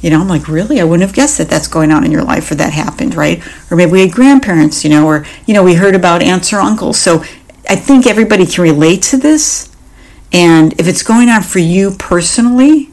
You 0.00 0.08
know, 0.08 0.20
I'm 0.20 0.28
like, 0.28 0.48
really? 0.48 0.80
I 0.80 0.84
wouldn't 0.84 1.06
have 1.06 1.14
guessed 1.14 1.36
that 1.38 1.48
that's 1.48 1.68
going 1.68 1.90
on 1.90 2.04
in 2.04 2.10
your 2.10 2.24
life 2.24 2.50
or 2.50 2.54
that 2.54 2.72
happened, 2.72 3.14
right? 3.14 3.42
Or 3.70 3.76
maybe 3.76 3.92
we 3.92 4.00
had 4.00 4.12
grandparents, 4.12 4.82
you 4.82 4.90
know, 4.90 5.06
or, 5.06 5.26
you 5.46 5.52
know, 5.52 5.62
we 5.62 5.74
heard 5.74 5.94
about 5.94 6.22
aunts 6.22 6.52
or 6.52 6.60
uncles. 6.60 6.98
So 6.98 7.22
I 7.68 7.76
think 7.76 8.06
everybody 8.06 8.46
can 8.46 8.62
relate 8.62 9.02
to 9.02 9.18
this. 9.18 9.68
And 10.32 10.72
if 10.80 10.88
it's 10.88 11.02
going 11.02 11.28
on 11.28 11.42
for 11.42 11.58
you 11.58 11.90
personally 11.98 12.90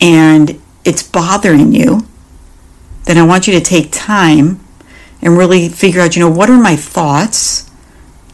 and 0.00 0.60
it's 0.84 1.02
bothering 1.02 1.74
you, 1.74 2.06
then 3.04 3.18
I 3.18 3.26
want 3.26 3.46
you 3.46 3.52
to 3.54 3.60
take 3.60 3.90
time 3.92 4.60
and 5.20 5.36
really 5.36 5.68
figure 5.68 6.00
out, 6.00 6.16
you 6.16 6.20
know, 6.20 6.30
what 6.30 6.48
are 6.48 6.60
my 6.60 6.76
thoughts? 6.76 7.69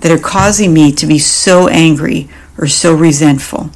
That 0.00 0.12
are 0.12 0.18
causing 0.18 0.72
me 0.72 0.92
to 0.92 1.06
be 1.06 1.18
so 1.18 1.68
angry 1.68 2.28
or 2.58 2.66
so 2.66 2.94
resentful? 2.94 3.70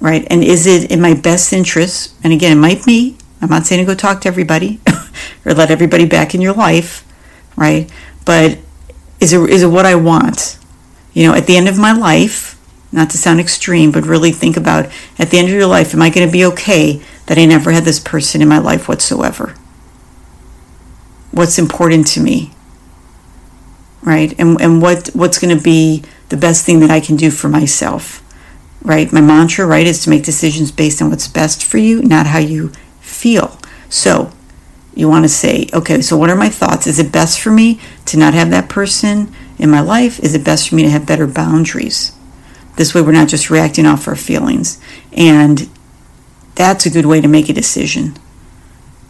Right? 0.00 0.26
And 0.30 0.44
is 0.44 0.66
it 0.66 0.90
in 0.90 1.00
my 1.00 1.14
best 1.14 1.52
interest? 1.52 2.14
And 2.22 2.32
again, 2.32 2.56
it 2.56 2.60
might 2.60 2.84
be. 2.84 3.16
I'm 3.40 3.48
not 3.48 3.66
saying 3.66 3.84
to 3.84 3.90
go 3.90 3.94
talk 3.94 4.20
to 4.22 4.28
everybody 4.28 4.80
or 5.44 5.54
let 5.54 5.70
everybody 5.70 6.06
back 6.06 6.34
in 6.34 6.40
your 6.40 6.54
life, 6.54 7.06
right? 7.56 7.90
But 8.24 8.58
is 9.20 9.32
it, 9.32 9.50
is 9.50 9.62
it 9.62 9.68
what 9.68 9.86
I 9.86 9.94
want? 9.94 10.58
You 11.12 11.26
know, 11.26 11.34
at 11.34 11.46
the 11.46 11.56
end 11.56 11.68
of 11.68 11.78
my 11.78 11.92
life, 11.92 12.56
not 12.92 13.10
to 13.10 13.18
sound 13.18 13.40
extreme, 13.40 13.92
but 13.92 14.04
really 14.04 14.32
think 14.32 14.56
about 14.56 14.86
at 15.18 15.30
the 15.30 15.38
end 15.38 15.48
of 15.48 15.54
your 15.54 15.66
life, 15.66 15.94
am 15.94 16.02
I 16.02 16.10
going 16.10 16.26
to 16.26 16.32
be 16.32 16.44
okay 16.46 17.02
that 17.26 17.38
I 17.38 17.44
never 17.44 17.72
had 17.72 17.84
this 17.84 18.00
person 18.00 18.40
in 18.40 18.48
my 18.48 18.58
life 18.58 18.88
whatsoever? 18.88 19.54
What's 21.30 21.58
important 21.58 22.06
to 22.08 22.20
me? 22.20 22.52
Right? 24.02 24.38
And, 24.38 24.60
and 24.60 24.80
what, 24.80 25.08
what's 25.08 25.38
going 25.38 25.56
to 25.56 25.62
be 25.62 26.02
the 26.28 26.36
best 26.36 26.64
thing 26.64 26.80
that 26.80 26.90
I 26.90 27.00
can 27.00 27.16
do 27.16 27.30
for 27.30 27.48
myself, 27.48 28.22
right? 28.82 29.12
My 29.12 29.20
mantra, 29.20 29.66
right, 29.66 29.86
is 29.86 30.02
to 30.04 30.10
make 30.10 30.24
decisions 30.24 30.70
based 30.72 31.00
on 31.02 31.10
what's 31.10 31.28
best 31.28 31.64
for 31.64 31.78
you, 31.78 32.02
not 32.02 32.26
how 32.26 32.38
you 32.38 32.72
feel. 33.00 33.58
So 33.88 34.32
you 34.94 35.08
want 35.08 35.24
to 35.24 35.28
say, 35.28 35.68
okay, 35.72 36.00
so 36.00 36.16
what 36.16 36.30
are 36.30 36.36
my 36.36 36.48
thoughts? 36.48 36.86
Is 36.86 36.98
it 36.98 37.12
best 37.12 37.40
for 37.40 37.50
me 37.50 37.80
to 38.06 38.16
not 38.16 38.34
have 38.34 38.50
that 38.50 38.68
person 38.68 39.32
in 39.58 39.70
my 39.70 39.80
life? 39.80 40.18
Is 40.20 40.34
it 40.34 40.44
best 40.44 40.68
for 40.68 40.74
me 40.74 40.82
to 40.82 40.90
have 40.90 41.06
better 41.06 41.26
boundaries? 41.26 42.12
This 42.76 42.94
way, 42.94 43.02
we're 43.02 43.12
not 43.12 43.28
just 43.28 43.50
reacting 43.50 43.86
off 43.86 44.08
our 44.08 44.16
feelings. 44.16 44.80
And 45.12 45.68
that's 46.54 46.86
a 46.86 46.90
good 46.90 47.06
way 47.06 47.20
to 47.20 47.28
make 47.28 47.48
a 47.48 47.52
decision, 47.52 48.16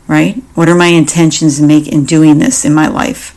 right? 0.07 0.37
What 0.55 0.69
are 0.69 0.75
my 0.75 0.89
intentions 0.89 1.61
in, 1.61 1.67
make, 1.67 1.89
in 1.89 2.05
doing 2.05 2.39
this 2.39 2.65
in 2.65 2.75
my 2.75 2.89
life? 2.89 3.33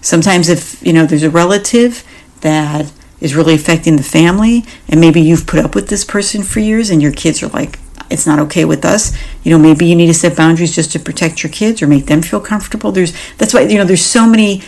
Sometimes, 0.00 0.48
if 0.48 0.84
you 0.84 0.92
know 0.92 1.06
there's 1.06 1.22
a 1.22 1.30
relative 1.30 2.04
that 2.40 2.92
is 3.20 3.34
really 3.34 3.54
affecting 3.54 3.96
the 3.96 4.02
family, 4.02 4.64
and 4.88 5.00
maybe 5.00 5.20
you've 5.20 5.46
put 5.46 5.64
up 5.64 5.74
with 5.74 5.88
this 5.88 6.04
person 6.04 6.42
for 6.42 6.60
years, 6.60 6.90
and 6.90 7.02
your 7.02 7.12
kids 7.12 7.42
are 7.42 7.48
like, 7.48 7.78
it's 8.10 8.26
not 8.26 8.38
okay 8.38 8.64
with 8.64 8.84
us. 8.84 9.16
You 9.42 9.50
know, 9.50 9.58
maybe 9.58 9.86
you 9.86 9.94
need 9.94 10.06
to 10.06 10.14
set 10.14 10.36
boundaries 10.36 10.74
just 10.74 10.92
to 10.92 10.98
protect 10.98 11.42
your 11.42 11.52
kids 11.52 11.82
or 11.82 11.86
make 11.86 12.06
them 12.06 12.22
feel 12.22 12.40
comfortable. 12.40 12.92
There's 12.92 13.12
that's 13.36 13.52
why 13.52 13.62
you 13.62 13.76
know 13.76 13.84
there's 13.84 14.04
so 14.04 14.26
many 14.26 14.62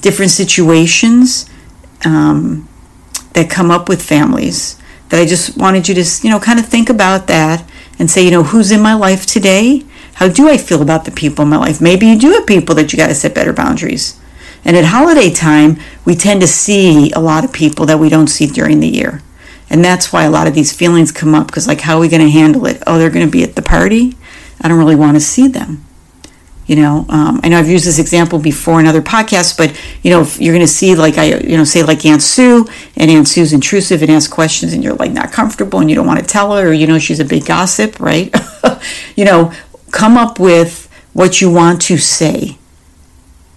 different 0.00 0.30
situations 0.30 1.48
um, 2.04 2.68
that 3.32 3.50
come 3.50 3.70
up 3.70 3.88
with 3.88 4.02
families 4.02 4.78
that 5.08 5.20
I 5.20 5.26
just 5.26 5.56
wanted 5.56 5.88
you 5.88 5.94
to 5.94 6.04
you 6.22 6.30
know 6.30 6.38
kind 6.38 6.58
of 6.58 6.66
think 6.66 6.88
about 6.88 7.26
that 7.28 7.68
and 7.98 8.10
say 8.10 8.24
you 8.24 8.30
know 8.30 8.44
who's 8.44 8.70
in 8.70 8.80
my 8.80 8.94
life 8.94 9.26
today. 9.26 9.84
How 10.14 10.28
do 10.28 10.48
I 10.48 10.58
feel 10.58 10.80
about 10.80 11.04
the 11.06 11.10
people 11.10 11.42
in 11.42 11.48
my 11.48 11.56
life? 11.56 11.80
Maybe 11.80 12.06
you 12.06 12.16
do 12.16 12.30
have 12.32 12.46
people 12.46 12.76
that 12.76 12.92
you 12.92 12.96
got 12.96 13.08
to 13.08 13.14
set 13.16 13.34
better 13.34 13.52
boundaries. 13.52 14.20
And 14.64 14.76
at 14.76 14.86
holiday 14.86 15.30
time, 15.30 15.78
we 16.04 16.14
tend 16.14 16.40
to 16.40 16.46
see 16.46 17.12
a 17.12 17.20
lot 17.20 17.44
of 17.44 17.52
people 17.52 17.86
that 17.86 17.98
we 17.98 18.08
don't 18.08 18.28
see 18.28 18.46
during 18.46 18.80
the 18.80 18.88
year. 18.88 19.22
And 19.68 19.84
that's 19.84 20.12
why 20.12 20.24
a 20.24 20.30
lot 20.30 20.46
of 20.46 20.54
these 20.54 20.72
feelings 20.72 21.12
come 21.12 21.34
up 21.34 21.46
because, 21.46 21.66
like, 21.66 21.80
how 21.80 21.96
are 21.96 22.00
we 22.00 22.08
going 22.08 22.22
to 22.22 22.30
handle 22.30 22.66
it? 22.66 22.82
Oh, 22.86 22.98
they're 22.98 23.10
going 23.10 23.26
to 23.26 23.30
be 23.30 23.42
at 23.42 23.56
the 23.56 23.62
party. 23.62 24.16
I 24.60 24.68
don't 24.68 24.78
really 24.78 24.96
want 24.96 25.16
to 25.16 25.20
see 25.20 25.48
them. 25.48 25.84
You 26.66 26.76
know, 26.76 27.04
um, 27.10 27.40
I 27.42 27.48
know 27.48 27.58
I've 27.58 27.68
used 27.68 27.84
this 27.84 27.98
example 27.98 28.38
before 28.38 28.80
in 28.80 28.86
other 28.86 29.02
podcasts, 29.02 29.54
but 29.56 29.78
you 30.02 30.10
know, 30.10 30.22
if 30.22 30.40
you're 30.40 30.54
going 30.54 30.64
to 30.64 30.72
see, 30.72 30.94
like, 30.94 31.18
I, 31.18 31.34
you 31.36 31.58
know, 31.58 31.64
say 31.64 31.82
like 31.82 32.06
Aunt 32.06 32.22
Sue, 32.22 32.66
and 32.96 33.10
Aunt 33.10 33.28
Sue's 33.28 33.52
intrusive 33.52 34.00
and 34.00 34.10
asks 34.10 34.32
questions, 34.32 34.72
and 34.72 34.82
you're 34.82 34.94
like 34.94 35.12
not 35.12 35.30
comfortable, 35.30 35.80
and 35.80 35.90
you 35.90 35.96
don't 35.96 36.06
want 36.06 36.20
to 36.20 36.26
tell 36.26 36.56
her, 36.56 36.68
or 36.68 36.72
you 36.72 36.86
know, 36.86 36.98
she's 36.98 37.20
a 37.20 37.24
big 37.24 37.44
gossip, 37.44 38.00
right? 38.00 38.34
you 39.16 39.26
know, 39.26 39.52
come 39.90 40.16
up 40.16 40.40
with 40.40 40.88
what 41.12 41.42
you 41.42 41.50
want 41.50 41.82
to 41.82 41.98
say 41.98 42.56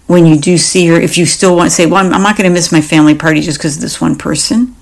when 0.08 0.26
you 0.26 0.36
do 0.36 0.58
see 0.58 0.86
her, 0.88 0.98
if 0.98 1.16
you 1.16 1.26
still 1.26 1.54
want 1.54 1.68
to 1.68 1.74
say, 1.74 1.86
well, 1.86 2.04
I'm, 2.04 2.12
I'm 2.12 2.22
not 2.22 2.36
going 2.36 2.48
to 2.48 2.52
miss 2.52 2.72
my 2.72 2.80
family 2.80 3.14
party 3.14 3.40
just 3.42 3.58
because 3.58 3.76
of 3.76 3.82
this 3.82 4.00
one 4.00 4.16
person, 4.16 4.74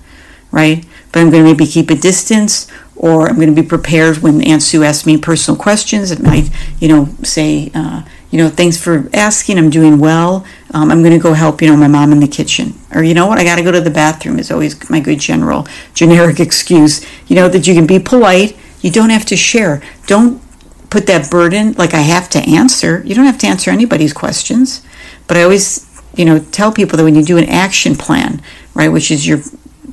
right? 0.51 0.85
But 1.11 1.19
I'm 1.19 1.29
going 1.29 1.43
to 1.43 1.51
maybe 1.51 1.65
keep 1.65 1.89
a 1.89 1.95
distance, 1.95 2.67
or 2.95 3.27
I'm 3.27 3.35
going 3.35 3.53
to 3.53 3.61
be 3.61 3.67
prepared 3.67 4.19
when 4.19 4.41
Aunt 4.41 4.63
Sue 4.63 4.83
asks 4.83 5.05
me 5.05 5.17
personal 5.17 5.59
questions. 5.59 6.11
It 6.11 6.23
might, 6.23 6.49
you 6.79 6.87
know, 6.87 7.09
say, 7.23 7.71
uh, 7.75 8.03
you 8.31 8.37
know, 8.37 8.49
thanks 8.49 8.77
for 8.81 9.09
asking. 9.13 9.57
I'm 9.57 9.69
doing 9.69 9.99
well. 9.99 10.45
um, 10.73 10.91
I'm 10.91 11.01
going 11.01 11.13
to 11.13 11.19
go 11.21 11.33
help, 11.33 11.61
you 11.61 11.67
know, 11.69 11.75
my 11.75 11.89
mom 11.89 12.13
in 12.13 12.21
the 12.21 12.27
kitchen. 12.27 12.73
Or, 12.95 13.03
you 13.03 13.13
know 13.13 13.27
what, 13.27 13.37
I 13.37 13.43
got 13.43 13.57
to 13.57 13.63
go 13.63 13.71
to 13.71 13.81
the 13.81 13.91
bathroom 13.91 14.39
is 14.39 14.49
always 14.49 14.89
my 14.89 15.01
good 15.01 15.19
general, 15.19 15.67
generic 15.93 16.39
excuse. 16.47 17.05
You 17.27 17.35
know, 17.35 17.49
that 17.49 17.67
you 17.67 17.73
can 17.73 17.85
be 17.85 17.99
polite. 17.99 18.57
You 18.81 18.91
don't 18.91 19.09
have 19.09 19.25
to 19.25 19.35
share. 19.35 19.81
Don't 20.05 20.41
put 20.89 21.05
that 21.07 21.29
burden 21.29 21.73
like 21.73 21.93
I 21.93 21.99
have 22.01 22.29
to 22.29 22.39
answer. 22.39 23.03
You 23.05 23.13
don't 23.13 23.25
have 23.25 23.39
to 23.39 23.47
answer 23.47 23.71
anybody's 23.71 24.13
questions. 24.13 24.85
But 25.27 25.37
I 25.37 25.43
always, 25.43 25.85
you 26.15 26.25
know, 26.25 26.39
tell 26.39 26.71
people 26.71 26.97
that 26.97 27.03
when 27.03 27.15
you 27.15 27.23
do 27.23 27.37
an 27.37 27.49
action 27.49 27.95
plan, 27.95 28.41
right, 28.73 28.89
which 28.89 29.11
is 29.11 29.27
your 29.27 29.39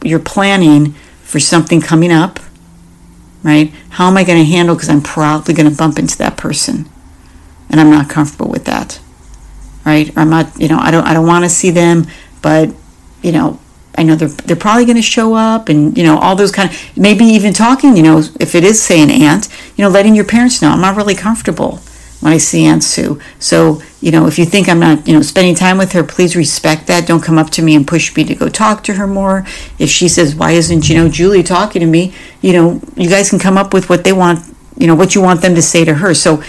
you're 0.03 0.19
planning 0.21 0.93
for 1.23 1.41
something 1.41 1.81
coming 1.81 2.12
up, 2.12 2.38
right? 3.43 3.73
How 3.91 4.07
am 4.09 4.17
I 4.17 4.25
going 4.25 4.38
to 4.38 4.45
handle 4.45 4.75
because 4.75 4.88
I'm 4.88 5.03
probably 5.03 5.55
going 5.55 5.71
to 5.71 5.76
bump 5.76 5.99
into 5.99 6.17
that 6.19 6.37
person 6.37 6.88
and 7.71 7.81
I'm 7.81 7.91
not 7.91 8.09
comfortable 8.09 8.50
with 8.50 8.67
that. 8.67 9.00
Right? 9.85 10.17
Or 10.17 10.21
I'm 10.21 10.31
not, 10.31 10.59
you 10.59 10.69
know, 10.69 10.79
I 10.79 10.91
don't 10.91 11.05
I 11.05 11.12
don't 11.12 11.26
want 11.26 11.45
to 11.45 11.50
see 11.50 11.71
them, 11.71 12.07
but 12.41 12.71
you 13.23 13.33
know, 13.33 13.59
I 13.97 14.03
know 14.03 14.14
they're 14.17 14.29
they're 14.29 14.57
probably 14.57 14.85
going 14.85 14.97
to 14.97 15.03
show 15.03 15.35
up, 15.35 15.69
and 15.69 15.97
you 15.97 16.05
know 16.05 16.19
all 16.19 16.37
those 16.37 16.53
kind 16.53 16.71
of 16.71 16.97
maybe 16.97 17.25
even 17.25 17.53
talking. 17.53 17.97
You 17.97 18.03
know, 18.03 18.23
if 18.41 18.55
it 18.55 18.64
is 18.64 18.83
say 18.83 19.03
an 19.03 19.11
aunt, 19.11 19.49
you 19.76 19.85
know, 19.85 19.91
letting 19.91 20.14
your 20.14 20.25
parents 20.25 20.62
know 20.62 20.71
I'm 20.71 20.81
not 20.81 20.97
really 20.97 21.14
comfortable 21.14 21.81
see 22.38 22.66
Aunt 22.66 22.83
Sue. 22.83 23.21
So 23.38 23.83
you 24.00 24.11
know, 24.11 24.26
if 24.26 24.38
you 24.38 24.45
think 24.45 24.69
I'm 24.69 24.81
not, 24.81 25.07
you 25.09 25.14
know, 25.14 25.23
spending 25.23 25.54
time 25.54 25.78
with 25.78 25.93
her, 25.93 26.04
please 26.04 26.37
respect 26.37 26.87
that. 26.88 27.07
Don't 27.07 27.23
come 27.23 27.38
up 27.38 27.50
to 27.50 27.62
me 27.62 27.75
and 27.75 27.87
push 27.87 28.14
me 28.14 28.25
to 28.25 28.35
go 28.35 28.49
talk 28.49 28.83
to 28.85 28.95
her 28.95 29.07
more. 29.07 29.47
If 29.78 29.88
she 29.88 30.09
says, 30.09 30.35
"Why 30.35 30.52
isn't 30.52 30.88
you 30.88 30.97
know 30.97 31.09
Julie 31.09 31.43
talking 31.43 31.81
to 31.81 31.87
me?" 31.87 32.12
You 32.43 32.52
know, 32.52 32.81
you 32.97 33.09
guys 33.09 33.31
can 33.31 33.38
come 33.38 33.57
up 33.57 33.73
with 33.73 33.88
what 33.88 34.04
they 34.04 34.12
want. 34.12 34.45
You 34.76 34.87
know, 34.87 34.95
what 34.95 35.14
you 35.14 35.23
want 35.23 35.40
them 35.40 35.54
to 35.54 35.62
say 35.62 35.85
to 35.85 35.95
her. 35.95 36.14
So 36.14 36.43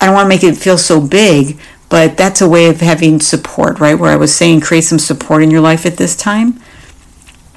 I 0.00 0.06
don't 0.06 0.14
want 0.14 0.24
to 0.24 0.28
make 0.28 0.42
it 0.42 0.56
feel 0.56 0.78
so 0.78 1.00
big, 1.00 1.58
but 1.88 2.16
that's 2.16 2.40
a 2.40 2.48
way 2.48 2.66
of 2.66 2.80
having 2.80 3.20
support, 3.20 3.78
right? 3.78 3.94
Where 3.94 4.10
I 4.10 4.16
was 4.16 4.34
saying 4.34 4.60
create 4.60 4.82
some 4.82 4.98
support 4.98 5.42
in 5.42 5.50
your 5.50 5.60
life 5.60 5.86
at 5.86 5.96
this 5.96 6.16
time. 6.16 6.54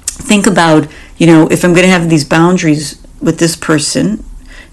Think 0.06 0.46
about, 0.46 0.86
you 1.18 1.26
know, 1.26 1.48
if 1.48 1.64
I'm 1.64 1.72
going 1.72 1.84
to 1.84 1.90
have 1.90 2.08
these 2.08 2.24
boundaries 2.24 3.04
with 3.20 3.38
this 3.38 3.56
person, 3.56 4.24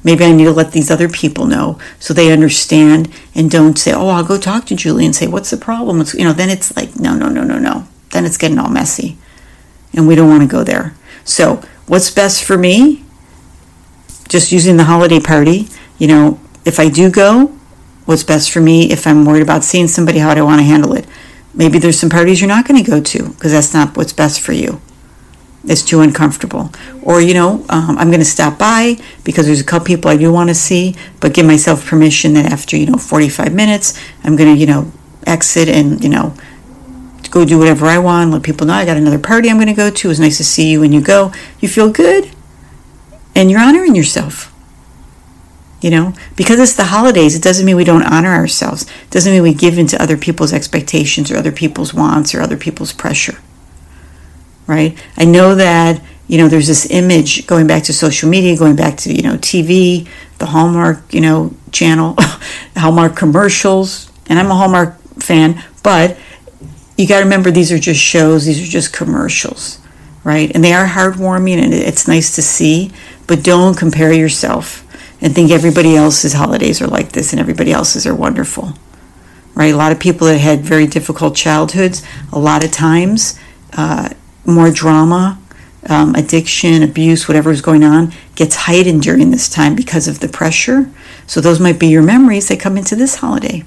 maybe 0.03 0.23
I 0.23 0.31
need 0.31 0.45
to 0.45 0.51
let 0.51 0.71
these 0.71 0.91
other 0.91 1.09
people 1.09 1.45
know 1.45 1.77
so 1.99 2.13
they 2.13 2.31
understand 2.31 3.09
and 3.35 3.49
don't 3.49 3.77
say, 3.77 3.93
"Oh, 3.93 4.09
I'll 4.09 4.23
go 4.23 4.37
talk 4.37 4.65
to 4.67 4.75
Julie 4.75 5.05
and 5.05 5.15
say, 5.15 5.27
"What's 5.27 5.49
the 5.49 5.57
problem?" 5.57 6.03
You 6.13 6.25
know, 6.25 6.33
then 6.33 6.49
it's 6.49 6.75
like, 6.75 6.99
"No, 6.99 7.15
no, 7.15 7.29
no, 7.29 7.43
no, 7.43 7.57
no." 7.57 7.87
Then 8.11 8.25
it's 8.25 8.37
getting 8.37 8.59
all 8.59 8.69
messy. 8.69 9.17
And 9.93 10.07
we 10.07 10.15
don't 10.15 10.29
want 10.29 10.41
to 10.41 10.47
go 10.47 10.63
there. 10.63 10.95
So, 11.23 11.61
what's 11.87 12.09
best 12.09 12.43
for 12.43 12.57
me? 12.57 13.03
Just 14.27 14.51
using 14.51 14.77
the 14.77 14.85
holiday 14.85 15.19
party, 15.19 15.67
you 15.97 16.07
know, 16.07 16.39
if 16.65 16.79
I 16.79 16.89
do 16.89 17.09
go, 17.09 17.47
what's 18.05 18.23
best 18.23 18.51
for 18.51 18.61
me 18.61 18.91
if 18.91 19.05
I'm 19.05 19.25
worried 19.25 19.43
about 19.43 19.63
seeing 19.63 19.87
somebody, 19.87 20.19
how 20.19 20.33
do 20.33 20.41
I 20.41 20.43
want 20.43 20.59
to 20.59 20.65
handle 20.65 20.93
it? 20.93 21.05
Maybe 21.53 21.77
there's 21.77 21.99
some 21.99 22.09
parties 22.09 22.41
you're 22.41 22.47
not 22.47 22.67
going 22.67 22.83
to 22.83 22.89
go 22.89 22.99
to 22.99 23.29
because 23.29 23.51
that's 23.51 23.73
not 23.73 23.95
what's 23.95 24.13
best 24.13 24.41
for 24.41 24.53
you. 24.53 24.81
It's 25.65 25.81
too 25.81 26.01
uncomfortable. 26.01 26.71
Or, 27.01 27.21
you 27.21 27.33
know, 27.33 27.65
um, 27.69 27.97
I'm 27.97 28.09
going 28.09 28.19
to 28.19 28.25
stop 28.25 28.59
by 28.59 28.97
because 29.23 29.45
there's 29.45 29.61
a 29.61 29.65
couple 29.65 29.85
people 29.85 30.11
I 30.11 30.17
do 30.17 30.31
want 30.31 30.49
to 30.49 30.55
see, 30.55 30.95
but 31.21 31.33
give 31.33 31.45
myself 31.45 31.85
permission 31.85 32.33
that 32.33 32.51
after, 32.51 32.75
you 32.75 32.85
know, 32.85 32.97
45 32.97 33.53
minutes, 33.53 33.97
I'm 34.23 34.35
going 34.35 34.53
to, 34.53 34.59
you 34.59 34.67
know, 34.67 34.91
exit 35.25 35.69
and, 35.69 36.03
you 36.03 36.09
know, 36.09 36.35
go 37.31 37.45
do 37.45 37.57
whatever 37.57 37.85
I 37.87 37.97
want, 37.97 38.31
let 38.31 38.43
people 38.43 38.67
know 38.67 38.73
I 38.73 38.85
got 38.85 38.97
another 38.97 39.17
party 39.17 39.49
I'm 39.49 39.55
going 39.57 39.67
to 39.67 39.73
go 39.73 39.89
to. 39.89 40.09
It's 40.11 40.19
nice 40.19 40.37
to 40.37 40.43
see 40.43 40.69
you 40.69 40.83
and 40.83 40.93
you 40.93 41.01
go. 41.01 41.31
You 41.59 41.69
feel 41.69 41.91
good 41.91 42.29
and 43.35 43.49
you're 43.49 43.61
honoring 43.61 43.95
yourself. 43.95 44.49
You 45.81 45.89
know, 45.89 46.13
because 46.37 46.59
it's 46.59 46.75
the 46.75 46.85
holidays, 46.85 47.35
it 47.35 47.43
doesn't 47.43 47.65
mean 47.65 47.75
we 47.75 47.83
don't 47.83 48.03
honor 48.03 48.29
ourselves. 48.29 48.83
It 48.83 49.09
doesn't 49.09 49.33
mean 49.33 49.43
we 49.43 49.53
give 49.53 49.77
in 49.77 49.87
to 49.87 50.01
other 50.01 50.15
people's 50.15 50.53
expectations 50.53 51.29
or 51.29 51.35
other 51.35 51.51
people's 51.51 51.93
wants 51.93 52.33
or 52.33 52.39
other 52.39 52.55
people's 52.55 52.93
pressure. 52.93 53.39
Right? 54.67 54.97
I 55.17 55.25
know 55.25 55.55
that, 55.55 56.01
you 56.27 56.37
know, 56.37 56.47
there's 56.47 56.67
this 56.67 56.89
image 56.89 57.45
going 57.47 57.67
back 57.67 57.83
to 57.83 57.93
social 57.93 58.29
media, 58.29 58.57
going 58.57 58.75
back 58.75 58.97
to, 58.99 59.13
you 59.13 59.21
know, 59.21 59.35
TV, 59.35 60.07
the 60.37 60.45
Hallmark, 60.45 61.13
you 61.13 61.21
know, 61.21 61.53
channel, 61.71 62.15
Hallmark 62.75 63.15
commercials, 63.15 64.11
and 64.27 64.39
I'm 64.39 64.49
a 64.49 64.55
Hallmark 64.55 64.99
fan, 65.19 65.63
but 65.83 66.17
you 66.97 67.07
got 67.07 67.19
to 67.19 67.23
remember 67.23 67.51
these 67.51 67.71
are 67.71 67.79
just 67.79 67.99
shows, 67.99 68.45
these 68.45 68.61
are 68.61 68.71
just 68.71 68.93
commercials, 68.93 69.79
right? 70.23 70.51
And 70.53 70.63
they 70.63 70.73
are 70.73 70.87
heartwarming 70.87 71.61
and 71.61 71.73
it's 71.73 72.07
nice 72.07 72.35
to 72.35 72.41
see, 72.41 72.91
but 73.27 73.43
don't 73.43 73.77
compare 73.77 74.13
yourself 74.13 74.85
and 75.21 75.33
think 75.33 75.51
everybody 75.51 75.95
else's 75.95 76.33
holidays 76.33 76.81
are 76.81 76.87
like 76.87 77.11
this 77.13 77.31
and 77.31 77.39
everybody 77.39 77.71
else's 77.71 78.05
are 78.05 78.15
wonderful. 78.15 78.73
Right? 79.55 79.73
A 79.73 79.77
lot 79.77 79.91
of 79.91 79.99
people 79.99 80.27
that 80.27 80.39
had 80.39 80.61
very 80.61 80.87
difficult 80.87 81.35
childhoods, 81.35 82.03
a 82.31 82.39
lot 82.39 82.63
of 82.63 82.71
times, 82.71 83.39
uh, 83.73 84.09
more 84.45 84.71
drama, 84.71 85.39
um, 85.87 86.15
addiction, 86.15 86.83
abuse, 86.83 87.27
whatever 87.27 87.51
is 87.51 87.61
going 87.61 87.83
on, 87.83 88.13
gets 88.35 88.55
heightened 88.55 89.01
during 89.01 89.31
this 89.31 89.49
time 89.49 89.75
because 89.75 90.07
of 90.07 90.19
the 90.19 90.27
pressure. 90.27 90.89
So 91.27 91.41
those 91.41 91.59
might 91.59 91.79
be 91.79 91.87
your 91.87 92.01
memories 92.01 92.47
that 92.49 92.59
come 92.59 92.77
into 92.77 92.95
this 92.95 93.15
holiday. 93.15 93.63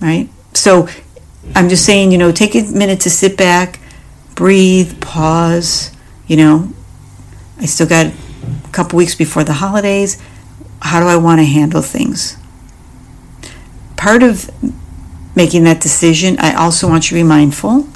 Right? 0.00 0.28
So 0.54 0.88
I'm 1.54 1.68
just 1.68 1.84
saying, 1.84 2.12
you 2.12 2.18
know, 2.18 2.32
take 2.32 2.54
a 2.54 2.62
minute 2.62 3.00
to 3.00 3.10
sit 3.10 3.36
back, 3.36 3.78
breathe, 4.34 5.00
pause. 5.00 5.92
You 6.26 6.36
know, 6.36 6.72
I 7.58 7.66
still 7.66 7.86
got 7.86 8.06
a 8.06 8.72
couple 8.72 8.96
weeks 8.96 9.14
before 9.14 9.44
the 9.44 9.54
holidays. 9.54 10.20
How 10.82 11.00
do 11.00 11.06
I 11.06 11.16
want 11.16 11.40
to 11.40 11.44
handle 11.44 11.82
things? 11.82 12.36
Part 13.96 14.22
of 14.22 14.50
making 15.34 15.64
that 15.64 15.80
decision, 15.80 16.38
I 16.38 16.54
also 16.54 16.88
want 16.88 17.10
you 17.10 17.16
to 17.16 17.22
be 17.22 17.28
mindful 17.28 17.88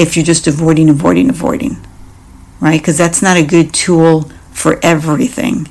if 0.00 0.16
you're 0.16 0.24
just 0.24 0.46
avoiding, 0.46 0.88
avoiding, 0.88 1.28
avoiding, 1.28 1.76
right? 2.58 2.80
Because 2.80 2.96
that's 2.96 3.20
not 3.20 3.36
a 3.36 3.44
good 3.44 3.74
tool 3.74 4.22
for 4.50 4.80
everything. 4.82 5.68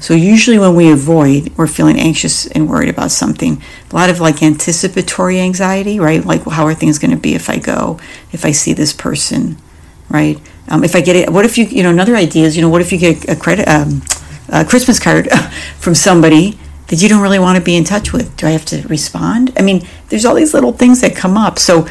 So 0.00 0.14
usually 0.14 0.58
when 0.58 0.74
we 0.74 0.90
avoid, 0.90 1.56
we're 1.56 1.68
feeling 1.68 1.96
anxious 1.96 2.46
and 2.46 2.68
worried 2.68 2.88
about 2.88 3.12
something. 3.12 3.62
A 3.90 3.94
lot 3.94 4.10
of 4.10 4.18
like 4.18 4.42
anticipatory 4.42 5.38
anxiety, 5.38 6.00
right? 6.00 6.24
Like 6.24 6.42
how 6.44 6.64
are 6.66 6.74
things 6.74 6.98
going 6.98 7.12
to 7.12 7.16
be 7.16 7.34
if 7.34 7.48
I 7.48 7.58
go, 7.58 8.00
if 8.32 8.44
I 8.44 8.50
see 8.50 8.72
this 8.72 8.92
person, 8.92 9.58
right? 10.08 10.40
Um, 10.68 10.82
if 10.82 10.96
I 10.96 11.02
get 11.02 11.14
it, 11.14 11.30
what 11.30 11.44
if 11.44 11.56
you, 11.56 11.66
you 11.66 11.82
know, 11.84 11.90
another 11.90 12.16
idea 12.16 12.46
is, 12.46 12.56
you 12.56 12.62
know, 12.62 12.68
what 12.68 12.80
if 12.80 12.90
you 12.90 12.98
get 12.98 13.28
a 13.28 13.36
credit, 13.36 13.68
um, 13.68 14.02
a 14.48 14.64
Christmas 14.64 14.98
card 14.98 15.30
from 15.78 15.94
somebody 15.94 16.58
that 16.88 17.00
you 17.00 17.08
don't 17.08 17.22
really 17.22 17.38
want 17.38 17.56
to 17.58 17.62
be 17.62 17.76
in 17.76 17.84
touch 17.84 18.12
with? 18.12 18.36
Do 18.36 18.48
I 18.48 18.50
have 18.50 18.64
to 18.66 18.82
respond? 18.88 19.52
I 19.56 19.62
mean, 19.62 19.86
there's 20.08 20.24
all 20.24 20.34
these 20.34 20.52
little 20.52 20.72
things 20.72 21.00
that 21.02 21.14
come 21.14 21.36
up. 21.36 21.60
So, 21.60 21.86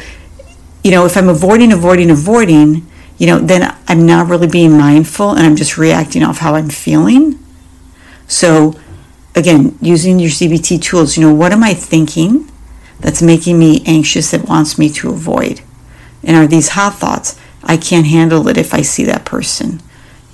you 0.82 0.90
know, 0.90 1.06
if 1.06 1.16
I'm 1.16 1.28
avoiding, 1.28 1.72
avoiding, 1.72 2.10
avoiding, 2.10 2.86
you 3.18 3.26
know, 3.26 3.38
then 3.38 3.76
I'm 3.86 4.04
not 4.04 4.28
really 4.28 4.48
being 4.48 4.76
mindful 4.76 5.30
and 5.30 5.40
I'm 5.40 5.56
just 5.56 5.78
reacting 5.78 6.22
off 6.22 6.38
how 6.38 6.54
I'm 6.54 6.70
feeling. 6.70 7.38
So, 8.26 8.74
again, 9.34 9.78
using 9.80 10.18
your 10.18 10.30
CBT 10.30 10.82
tools, 10.82 11.16
you 11.16 11.22
know, 11.22 11.34
what 11.34 11.52
am 11.52 11.62
I 11.62 11.74
thinking 11.74 12.50
that's 12.98 13.22
making 13.22 13.58
me 13.58 13.82
anxious 13.86 14.30
that 14.30 14.48
wants 14.48 14.78
me 14.78 14.88
to 14.90 15.10
avoid? 15.10 15.60
And 16.24 16.36
are 16.36 16.46
these 16.46 16.70
hot 16.70 16.94
thoughts? 16.94 17.38
I 17.62 17.76
can't 17.76 18.06
handle 18.06 18.48
it 18.48 18.56
if 18.56 18.74
I 18.74 18.82
see 18.82 19.04
that 19.04 19.24
person. 19.24 19.80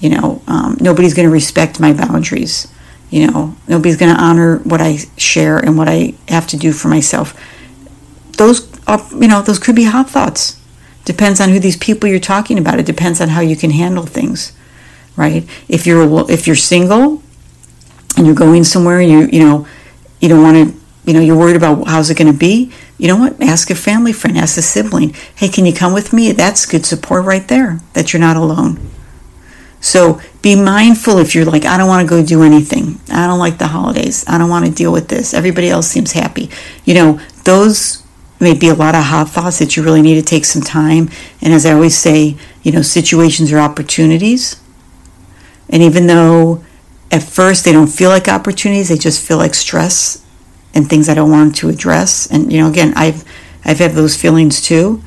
You 0.01 0.11
know, 0.11 0.43
um, 0.47 0.77
nobody's 0.81 1.15
going 1.15 1.29
to 1.29 1.33
respect 1.33 1.81
my 1.81 1.93
boundaries. 1.93 2.73
You 3.11 3.27
know, 3.27 3.57
nobody's 3.67 3.97
going 3.97 4.15
to 4.15 4.21
honor 4.21 4.59
what 4.59 4.81
I 4.81 4.99
share 5.17 5.59
and 5.59 5.77
what 5.77 5.89
I 5.89 6.15
have 6.29 6.47
to 6.49 6.57
do 6.57 6.73
for 6.73 6.89
myself. 6.89 7.39
Those 8.37 8.61
you 9.11 9.29
know, 9.29 9.43
those 9.43 9.59
could 9.59 9.77
be 9.77 9.85
hot 9.85 10.09
thoughts. 10.11 10.61
Depends 11.05 11.41
on 11.41 11.51
who 11.51 11.59
these 11.59 11.77
people 11.77 12.09
you're 12.09 12.21
talking 12.21 12.59
about. 12.59 12.79
It 12.79 12.87
depends 12.87 13.21
on 13.21 13.29
how 13.29 13.41
you 13.41 13.57
can 13.57 13.71
handle 13.71 14.05
things, 14.05 14.53
right? 15.17 15.49
If 15.69 15.87
you're 15.87 16.31
if 16.31 16.47
you're 16.47 16.57
single 16.57 17.23
and 18.17 18.27
you're 18.27 18.35
going 18.35 18.65
somewhere 18.65 19.01
you 19.01 19.29
you 19.33 19.41
know 19.41 19.67
you 20.21 20.29
don't 20.29 20.43
want 20.43 20.57
to 20.57 20.81
you 21.05 21.15
know 21.15 21.21
you're 21.21 21.37
worried 21.37 21.57
about 21.57 21.87
how's 21.87 22.11
it 22.11 22.19
going 22.19 22.33
to 22.33 22.39
be 22.39 22.73
you 22.99 23.07
know 23.07 23.17
what? 23.17 23.41
Ask 23.41 23.71
a 23.71 23.77
family 23.77 24.13
friend, 24.13 24.37
ask 24.37 24.59
a 24.59 24.63
sibling. 24.63 25.15
Hey, 25.37 25.49
can 25.49 25.65
you 25.65 25.73
come 25.73 25.95
with 25.95 26.13
me? 26.13 26.33
That's 26.33 26.67
good 26.67 26.85
support 26.85 27.25
right 27.25 27.47
there 27.47 27.79
that 27.93 28.13
you're 28.13 28.21
not 28.21 28.37
alone. 28.37 28.79
So 29.81 30.21
be 30.43 30.61
mindful 30.61 31.19
if 31.19 31.35
you're 31.35 31.45
like, 31.45 31.65
I 31.65 31.79
don't 31.79 31.87
want 31.87 32.07
to 32.07 32.11
go 32.11 32.27
do 32.27 32.43
anything. 32.43 33.01
I 33.09 33.29
don't 33.29 33.39
like 33.39 33.59
the 33.59 33.69
holidays. 33.69 34.25
I 34.27 34.37
don't 34.37 34.51
want 34.51 34.67
to 34.67 34.73
deal 34.73 34.93
with 34.93 35.07
this. 35.07 35.33
Everybody 35.33 35.71
else 35.71 35.87
seems 35.87 36.13
happy. 36.13 36.51
You 36.85 36.95
know, 36.95 37.21
those 37.45 38.03
may 38.41 38.55
be 38.55 38.69
a 38.69 38.75
lot 38.75 38.95
of 38.95 39.05
hot 39.05 39.31
thoughts 39.31 39.59
that 39.59 39.77
you 39.77 39.83
really 39.83 40.03
need 40.03 40.15
to 40.15 40.23
take 40.23 40.45
some 40.45 40.63
time. 40.63 41.11
And 41.41 41.53
as 41.53 41.67
I 41.67 41.73
always 41.73 41.97
say, 41.97 42.37
you 42.63 42.73
know, 42.73 42.83
situations 42.83 43.53
are 43.53 43.59
opportunities. 43.59 44.61
And 45.69 45.83
even 45.83 46.07
though 46.07 46.65
at 47.11 47.23
first 47.23 47.65
they 47.65 47.73
don't 47.73 47.89
feel 47.89 48.11
like 48.11 48.29
opportunities, 48.29 48.89
they 48.89 48.97
just 48.97 49.27
feel 49.27 49.39
like 49.39 49.55
stress 49.55 50.25
and 50.75 50.89
things 50.89 51.09
I 51.09 51.15
don't 51.15 51.31
want 51.31 51.57
to 51.57 51.69
address. 51.69 52.31
And 52.31 52.53
you 52.53 52.61
know, 52.61 52.71
again, 52.71 52.93
I've 52.97 53.25
I've 53.65 53.79
had 53.79 53.93
those 53.93 54.17
feelings 54.17 54.61
too. 54.61 55.03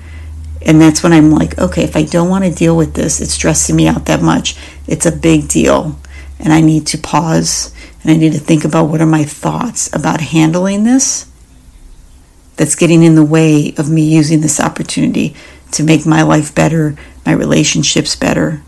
And 0.64 0.80
that's 0.80 1.02
when 1.02 1.14
I'm 1.14 1.32
like, 1.32 1.58
okay, 1.58 1.84
if 1.84 1.96
I 1.96 2.04
don't 2.04 2.30
want 2.30 2.46
to 2.46 2.52
deal 2.52 2.78
with 2.78 2.94
this, 2.94 3.20
it's 3.20 3.34
stressing 3.34 3.76
me 3.76 3.88
out 3.88 4.06
that 4.06 4.22
much. 4.22 4.56
It's 4.88 5.08
a 5.08 5.12
big 5.12 5.48
deal. 5.48 5.98
And 6.38 6.54
I 6.54 6.62
need 6.62 6.86
to 6.88 7.00
pause 7.00 7.74
and 8.04 8.12
I 8.12 8.18
need 8.18 8.34
to 8.34 8.40
think 8.40 8.64
about 8.64 8.86
what 8.86 9.02
are 9.02 9.08
my 9.08 9.24
thoughts 9.24 9.94
about 9.94 10.22
handling 10.22 10.84
this 10.84 11.31
that's 12.58 12.76
getting 12.76 13.04
in 13.04 13.16
the 13.16 13.24
way 13.24 13.74
of 13.78 13.90
me 13.90 14.02
using 14.02 14.42
this 14.42 14.60
opportunity 14.60 15.36
to 15.72 15.84
make 15.84 16.06
my 16.06 16.22
life 16.22 16.54
better, 16.54 16.96
my 17.26 17.32
relationships 17.32 18.16
better? 18.16 18.62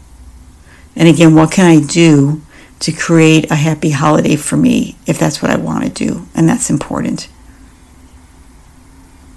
And 0.95 1.07
again, 1.07 1.35
what 1.35 1.51
can 1.51 1.65
I 1.65 1.85
do 1.85 2.41
to 2.79 2.91
create 2.91 3.49
a 3.49 3.55
happy 3.55 3.91
holiday 3.91 4.35
for 4.35 4.57
me 4.57 4.97
if 5.07 5.17
that's 5.17 5.41
what 5.41 5.51
I 5.51 5.57
want 5.57 5.83
to 5.83 5.89
do? 5.89 6.27
And 6.35 6.47
that's 6.47 6.69
important. 6.69 7.29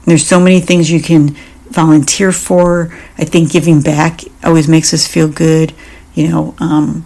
There's 0.04 0.26
so 0.26 0.38
many 0.38 0.60
things 0.60 0.90
you 0.90 1.00
can 1.00 1.36
volunteer 1.70 2.32
for. 2.32 2.96
I 3.18 3.24
think 3.24 3.50
giving 3.50 3.80
back 3.80 4.20
always 4.44 4.68
makes 4.68 4.94
us 4.94 5.06
feel 5.06 5.28
good. 5.28 5.74
You 6.14 6.28
know, 6.28 6.54
um, 6.58 7.04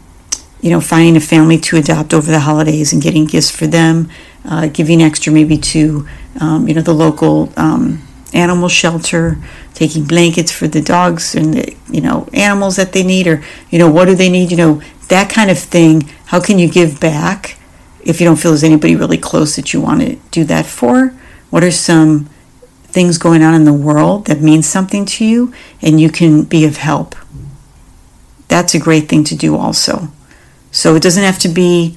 you 0.61 0.71
know, 0.71 0.81
finding 0.81 1.17
a 1.17 1.21
family 1.21 1.59
to 1.59 1.77
adopt 1.77 2.13
over 2.13 2.31
the 2.31 2.41
holidays 2.41 2.93
and 2.93 3.03
getting 3.03 3.25
gifts 3.25 3.51
for 3.51 3.67
them, 3.67 4.11
uh, 4.45 4.67
giving 4.67 5.03
extra 5.03 5.33
maybe 5.33 5.57
to, 5.57 6.07
um, 6.41 6.69
you 6.69 6.75
know, 6.75 6.83
the 6.83 6.95
local 6.95 7.53
um, 7.57 8.03
animal 8.33 8.69
shelter, 8.69 9.39
taking 9.75 10.05
blankets 10.05 10.53
for 10.53 10.69
the 10.69 10.81
dogs 10.81 11.35
and 11.35 11.55
the, 11.55 11.77
you 11.91 12.01
know, 12.01 12.29
animals 12.33 12.77
that 12.77 12.93
they 12.93 13.03
need, 13.03 13.27
or, 13.27 13.43
you 13.71 13.79
know, 13.79 13.91
what 13.91 14.05
do 14.05 14.15
they 14.15 14.29
need, 14.29 14.51
you 14.51 14.57
know, 14.57 14.83
that 15.09 15.31
kind 15.31 15.51
of 15.51 15.59
thing. 15.59 16.03
How 16.27 16.41
can 16.41 16.59
you 16.59 16.69
give 16.69 17.01
back 17.01 17.59
if 18.05 18.21
you 18.21 18.27
don't 18.27 18.37
feel 18.37 18.53
there's 18.53 18.65
anybody 18.65 18.95
really 18.97 19.19
close 19.19 19.57
that 19.57 19.73
you 19.73 19.81
want 19.81 20.01
to 20.03 20.17
do 20.31 20.45
that 20.45 20.67
for? 20.67 21.09
What 21.51 21.65
are 21.65 21.73
some 21.73 22.29
things 22.85 23.19
going 23.19 23.43
on 23.43 23.55
in 23.55 23.65
the 23.65 23.73
world 23.73 24.27
that 24.27 24.41
means 24.41 24.67
something 24.67 25.05
to 25.05 25.25
you 25.25 25.53
and 25.83 26.01
you 26.01 26.11
can 26.11 26.45
be 26.45 26.65
of 26.65 26.77
help? 26.77 27.17
That's 28.49 28.75
a 28.75 28.79
great 28.79 29.09
thing 29.09 29.25
to 29.25 29.37
do 29.37 29.57
also. 29.57 30.09
So 30.73 30.95
it 30.95 31.03
doesn't 31.03 31.23
have 31.23 31.39
to 31.41 31.49
be, 31.49 31.97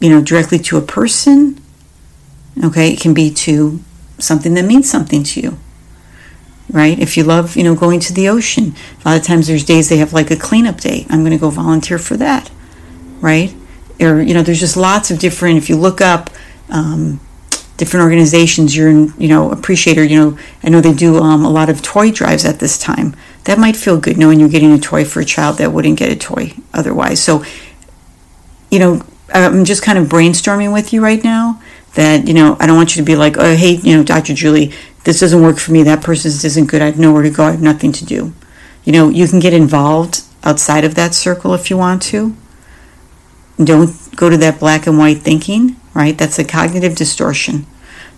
you 0.00 0.10
know, 0.10 0.20
directly 0.20 0.58
to 0.58 0.76
a 0.76 0.82
person. 0.82 1.60
Okay, 2.64 2.92
it 2.92 3.00
can 3.00 3.14
be 3.14 3.30
to 3.32 3.80
something 4.18 4.54
that 4.54 4.64
means 4.64 4.88
something 4.90 5.22
to 5.22 5.40
you. 5.40 5.58
Right? 6.70 6.98
If 6.98 7.16
you 7.16 7.22
love, 7.22 7.56
you 7.56 7.62
know, 7.62 7.74
going 7.74 8.00
to 8.00 8.12
the 8.12 8.28
ocean, 8.28 8.74
a 9.04 9.08
lot 9.08 9.16
of 9.16 9.24
times 9.24 9.46
there's 9.46 9.64
days 9.64 9.88
they 9.88 9.98
have 9.98 10.12
like 10.12 10.30
a 10.30 10.36
cleanup 10.36 10.80
day. 10.80 11.06
I'm 11.08 11.20
going 11.20 11.32
to 11.32 11.38
go 11.38 11.50
volunteer 11.50 11.98
for 11.98 12.16
that. 12.16 12.50
Right? 13.20 13.54
Or, 14.00 14.20
you 14.20 14.34
know, 14.34 14.42
there's 14.42 14.60
just 14.60 14.76
lots 14.76 15.10
of 15.10 15.18
different, 15.18 15.58
if 15.58 15.68
you 15.68 15.76
look 15.76 16.00
up, 16.00 16.30
um, 16.68 17.20
different 17.76 18.02
organizations 18.02 18.74
you're 18.74 18.88
in, 18.88 19.12
you 19.18 19.28
know 19.28 19.50
appreciator 19.52 20.02
you 20.02 20.18
know 20.18 20.38
i 20.64 20.68
know 20.70 20.80
they 20.80 20.94
do 20.94 21.18
um, 21.18 21.44
a 21.44 21.50
lot 21.50 21.68
of 21.68 21.82
toy 21.82 22.10
drives 22.10 22.46
at 22.46 22.58
this 22.58 22.78
time 22.78 23.14
that 23.44 23.58
might 23.58 23.76
feel 23.76 24.00
good 24.00 24.16
knowing 24.16 24.40
you're 24.40 24.48
getting 24.48 24.72
a 24.72 24.78
toy 24.78 25.04
for 25.04 25.20
a 25.20 25.24
child 25.26 25.58
that 25.58 25.70
wouldn't 25.70 25.98
get 25.98 26.10
a 26.10 26.16
toy 26.16 26.54
otherwise 26.72 27.22
so 27.22 27.44
you 28.70 28.78
know, 28.78 29.02
I'm 29.32 29.64
just 29.64 29.82
kind 29.82 29.98
of 29.98 30.08
brainstorming 30.08 30.72
with 30.72 30.92
you 30.92 31.02
right 31.02 31.22
now 31.22 31.62
that, 31.96 32.26
you 32.26 32.34
know, 32.34 32.56
I 32.60 32.66
don't 32.66 32.76
want 32.76 32.94
you 32.94 33.02
to 33.02 33.06
be 33.06 33.16
like, 33.16 33.36
oh, 33.38 33.56
hey, 33.56 33.72
you 33.72 33.96
know, 33.96 34.04
Dr. 34.04 34.32
Julie, 34.32 34.72
this 35.04 35.20
doesn't 35.20 35.42
work 35.42 35.58
for 35.58 35.72
me. 35.72 35.82
That 35.82 36.02
person 36.02 36.28
isn't 36.30 36.66
good. 36.66 36.80
I 36.80 36.86
have 36.86 36.98
nowhere 36.98 37.22
to 37.22 37.30
go. 37.30 37.44
I 37.44 37.50
have 37.52 37.62
nothing 37.62 37.92
to 37.92 38.04
do. 38.04 38.32
You 38.84 38.92
know, 38.92 39.08
you 39.08 39.26
can 39.28 39.40
get 39.40 39.52
involved 39.52 40.22
outside 40.44 40.84
of 40.84 40.94
that 40.94 41.14
circle 41.14 41.54
if 41.54 41.68
you 41.70 41.76
want 41.76 42.02
to. 42.04 42.36
Don't 43.62 43.90
go 44.14 44.30
to 44.30 44.36
that 44.36 44.60
black 44.60 44.86
and 44.86 44.98
white 44.98 45.18
thinking, 45.18 45.76
right? 45.94 46.16
That's 46.16 46.38
a 46.38 46.44
cognitive 46.44 46.94
distortion. 46.94 47.66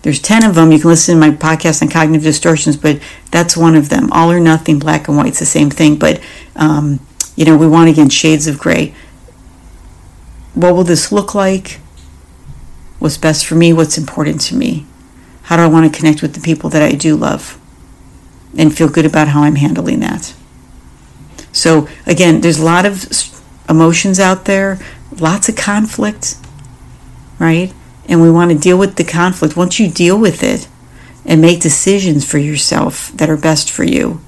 There's 0.01 0.21
10 0.21 0.43
of 0.43 0.55
them. 0.55 0.71
You 0.71 0.79
can 0.79 0.89
listen 0.89 1.15
to 1.15 1.19
my 1.19 1.35
podcast 1.35 1.81
on 1.81 1.89
cognitive 1.89 2.23
distortions, 2.23 2.77
but 2.77 3.01
that's 3.31 3.57
one 3.57 3.75
of 3.75 3.89
them. 3.89 4.11
All 4.11 4.31
or 4.31 4.39
nothing, 4.39 4.79
black 4.79 5.07
and 5.07 5.17
white's 5.17 5.39
the 5.39 5.45
same 5.45 5.69
thing. 5.69 5.97
But, 5.97 6.21
um, 6.55 6.99
you 7.35 7.45
know, 7.45 7.57
we 7.57 7.67
want, 7.67 7.89
again, 7.89 8.09
shades 8.09 8.47
of 8.47 8.59
gray 8.59 8.93
what 10.53 10.75
will 10.75 10.83
this 10.83 11.11
look 11.11 11.33
like? 11.33 11.79
What's 12.99 13.17
best 13.17 13.45
for 13.45 13.55
me? 13.55 13.73
What's 13.73 13.97
important 13.97 14.41
to 14.41 14.55
me? 14.55 14.85
How 15.43 15.55
do 15.55 15.63
I 15.63 15.67
want 15.67 15.91
to 15.91 15.97
connect 15.97 16.21
with 16.21 16.35
the 16.35 16.41
people 16.41 16.69
that 16.69 16.81
I 16.81 16.91
do 16.91 17.15
love 17.15 17.59
and 18.57 18.75
feel 18.75 18.89
good 18.89 19.05
about 19.05 19.29
how 19.29 19.41
I'm 19.43 19.55
handling 19.55 20.01
that? 20.01 20.35
So, 21.51 21.87
again, 22.05 22.41
there's 22.41 22.59
a 22.59 22.65
lot 22.65 22.85
of 22.85 23.07
emotions 23.67 24.19
out 24.19 24.45
there, 24.45 24.79
lots 25.17 25.49
of 25.49 25.55
conflict, 25.55 26.35
right? 27.39 27.73
And 28.07 28.21
we 28.21 28.29
want 28.29 28.51
to 28.51 28.57
deal 28.57 28.77
with 28.77 28.95
the 28.95 29.03
conflict. 29.03 29.55
Once 29.55 29.79
you 29.79 29.89
deal 29.89 30.19
with 30.19 30.43
it 30.43 30.67
and 31.25 31.41
make 31.41 31.61
decisions 31.61 32.29
for 32.29 32.37
yourself 32.37 33.11
that 33.13 33.29
are 33.29 33.37
best 33.37 33.71
for 33.71 33.83
you, 33.83 34.21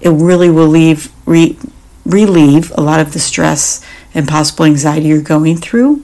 it 0.00 0.10
really 0.10 0.50
will 0.50 0.68
leave, 0.68 1.12
re, 1.26 1.56
relieve 2.04 2.72
a 2.76 2.80
lot 2.80 3.00
of 3.00 3.12
the 3.12 3.18
stress 3.18 3.84
and 4.14 4.28
possible 4.28 4.64
anxiety 4.64 5.08
you're 5.08 5.20
going 5.20 5.56
through, 5.56 6.02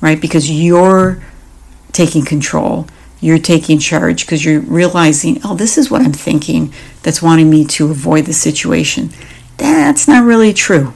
right? 0.00 0.20
Because 0.20 0.50
you're 0.50 1.22
taking 1.92 2.24
control, 2.24 2.86
you're 3.20 3.38
taking 3.38 3.78
charge 3.78 4.24
because 4.24 4.44
you're 4.44 4.60
realizing, 4.60 5.40
oh, 5.44 5.54
this 5.54 5.76
is 5.76 5.90
what 5.90 6.02
I'm 6.02 6.12
thinking 6.12 6.72
that's 7.02 7.22
wanting 7.22 7.50
me 7.50 7.64
to 7.66 7.90
avoid 7.90 8.26
the 8.26 8.32
situation. 8.32 9.10
That's 9.56 10.08
not 10.08 10.24
really 10.24 10.54
true. 10.54 10.94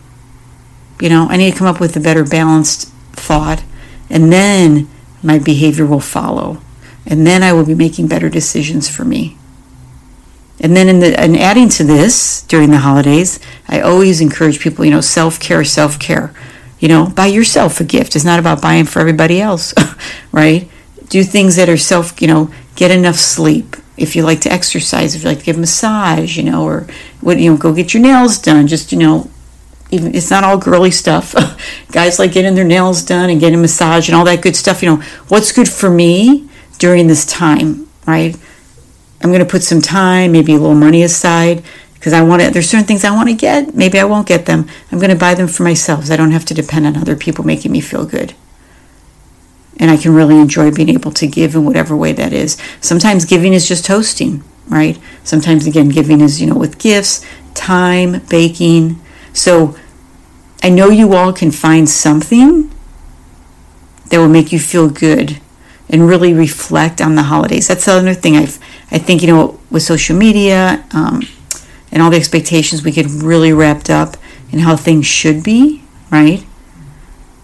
You 1.00 1.08
know, 1.08 1.26
I 1.28 1.36
need 1.36 1.52
to 1.52 1.58
come 1.58 1.66
up 1.66 1.80
with 1.80 1.96
a 1.96 2.00
better 2.00 2.24
balanced 2.24 2.88
thought, 3.12 3.62
and 4.08 4.32
then 4.32 4.88
my 5.22 5.38
behavior 5.38 5.84
will 5.86 6.00
follow. 6.00 6.62
And 7.06 7.26
then 7.26 7.42
I 7.42 7.52
will 7.52 7.66
be 7.66 7.74
making 7.74 8.08
better 8.08 8.30
decisions 8.30 8.88
for 8.88 9.04
me. 9.04 9.36
And 10.60 10.74
then 10.74 10.88
in 10.88 11.00
the 11.00 11.18
and 11.20 11.36
adding 11.36 11.68
to 11.70 11.84
this 11.84 12.42
during 12.42 12.70
the 12.70 12.78
holidays, 12.78 13.40
I 13.68 13.80
always 13.80 14.20
encourage 14.20 14.60
people, 14.60 14.84
you 14.84 14.90
know, 14.90 15.02
self-care, 15.02 15.64
self-care. 15.64 16.32
You 16.84 16.88
know, 16.88 17.06
buy 17.06 17.28
yourself 17.28 17.80
a 17.80 17.84
gift. 17.84 18.14
It's 18.14 18.26
not 18.26 18.38
about 18.38 18.60
buying 18.60 18.84
for 18.84 19.00
everybody 19.00 19.40
else, 19.40 19.72
right? 20.32 20.68
Do 21.08 21.24
things 21.24 21.56
that 21.56 21.70
are 21.70 21.78
self, 21.78 22.20
you 22.20 22.28
know, 22.28 22.52
get 22.76 22.90
enough 22.90 23.16
sleep. 23.16 23.76
If 23.96 24.14
you 24.14 24.22
like 24.22 24.42
to 24.42 24.52
exercise, 24.52 25.14
if 25.14 25.22
you 25.22 25.30
like 25.30 25.38
to 25.38 25.44
give 25.46 25.56
a 25.56 25.60
massage, 25.60 26.36
you 26.36 26.42
know, 26.42 26.62
or 26.62 26.86
what 27.22 27.38
you 27.38 27.50
know, 27.50 27.56
go 27.56 27.72
get 27.72 27.94
your 27.94 28.02
nails 28.02 28.36
done. 28.36 28.66
Just, 28.66 28.92
you 28.92 28.98
know, 28.98 29.30
even 29.90 30.14
it's 30.14 30.30
not 30.30 30.44
all 30.44 30.58
girly 30.58 30.90
stuff. 30.90 31.34
Guys 31.90 32.18
like 32.18 32.32
getting 32.32 32.54
their 32.54 32.66
nails 32.66 33.02
done 33.02 33.30
and 33.30 33.40
getting 33.40 33.62
massage 33.62 34.10
and 34.10 34.14
all 34.14 34.26
that 34.26 34.42
good 34.42 34.54
stuff. 34.54 34.82
You 34.82 34.90
know, 34.90 35.02
what's 35.28 35.52
good 35.52 35.70
for 35.70 35.88
me 35.88 36.50
during 36.76 37.06
this 37.06 37.24
time, 37.24 37.88
right? 38.06 38.36
I'm 39.22 39.30
going 39.30 39.42
to 39.42 39.50
put 39.50 39.62
some 39.62 39.80
time, 39.80 40.32
maybe 40.32 40.52
a 40.52 40.58
little 40.58 40.74
money 40.74 41.02
aside 41.02 41.64
because 42.04 42.12
I 42.12 42.20
want 42.20 42.42
to. 42.42 42.50
There's 42.50 42.68
certain 42.68 42.86
things 42.86 43.02
I 43.02 43.12
want 43.12 43.30
to 43.30 43.34
get. 43.34 43.74
Maybe 43.74 43.98
I 43.98 44.04
won't 44.04 44.28
get 44.28 44.44
them. 44.44 44.68
I'm 44.92 44.98
going 44.98 45.10
to 45.10 45.16
buy 45.16 45.32
them 45.32 45.48
for 45.48 45.62
myself. 45.62 46.10
I 46.10 46.16
don't 46.16 46.32
have 46.32 46.44
to 46.44 46.52
depend 46.52 46.86
on 46.86 46.98
other 46.98 47.16
people 47.16 47.46
making 47.46 47.72
me 47.72 47.80
feel 47.80 48.04
good. 48.04 48.34
And 49.80 49.90
I 49.90 49.96
can 49.96 50.14
really 50.14 50.38
enjoy 50.38 50.70
being 50.70 50.90
able 50.90 51.12
to 51.12 51.26
give 51.26 51.54
in 51.54 51.64
whatever 51.64 51.96
way 51.96 52.12
that 52.12 52.34
is. 52.34 52.60
Sometimes 52.82 53.24
giving 53.24 53.54
is 53.54 53.66
just 53.66 53.86
hosting, 53.86 54.44
right? 54.68 54.98
Sometimes 55.22 55.66
again, 55.66 55.88
giving 55.88 56.20
is 56.20 56.42
you 56.42 56.46
know 56.46 56.58
with 56.58 56.78
gifts, 56.78 57.24
time, 57.54 58.20
baking. 58.28 59.00
So 59.32 59.74
I 60.62 60.68
know 60.68 60.90
you 60.90 61.14
all 61.14 61.32
can 61.32 61.50
find 61.50 61.88
something 61.88 62.70
that 64.10 64.18
will 64.18 64.28
make 64.28 64.52
you 64.52 64.58
feel 64.58 64.90
good 64.90 65.40
and 65.88 66.06
really 66.06 66.34
reflect 66.34 67.00
on 67.00 67.14
the 67.14 67.22
holidays. 67.22 67.66
That's 67.66 67.88
another 67.88 68.12
thing 68.12 68.36
I've 68.36 68.58
I 68.90 68.98
think, 68.98 69.22
you 69.22 69.28
know, 69.28 69.58
with 69.70 69.82
social 69.82 70.16
media 70.18 70.84
um, 70.92 71.22
and 71.94 72.02
all 72.02 72.10
the 72.10 72.18
expectations, 72.18 72.84
we 72.84 72.90
get 72.90 73.06
really 73.06 73.54
wrapped 73.54 73.88
up 73.88 74.18
in 74.52 74.58
how 74.58 74.76
things 74.76 75.06
should 75.06 75.42
be, 75.42 75.82
right? 76.10 76.44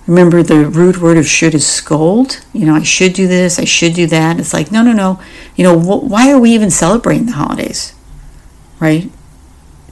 Remember, 0.07 0.43
the 0.43 0.67
root 0.67 1.01
word 1.01 1.17
of 1.17 1.27
should 1.27 1.55
is 1.55 1.67
scold. 1.67 2.45
You 2.53 2.67
know, 2.67 2.75
I 2.75 2.83
should 2.83 3.15
do 3.15 3.27
this, 3.27 3.59
I 3.59 3.65
should 3.65 3.95
do 3.95 4.07
that. 4.09 4.39
It's 4.39 4.53
like, 4.53 4.71
no, 4.71 4.83
no, 4.83 4.93
no. 4.93 5.19
You 5.57 5.65
know, 5.65 5.81
wh- 5.81 6.05
why 6.05 6.31
are 6.31 6.39
we 6.39 6.51
even 6.51 6.69
celebrating 6.69 7.27
the 7.27 7.33
holidays, 7.33 7.95
right? 8.79 9.11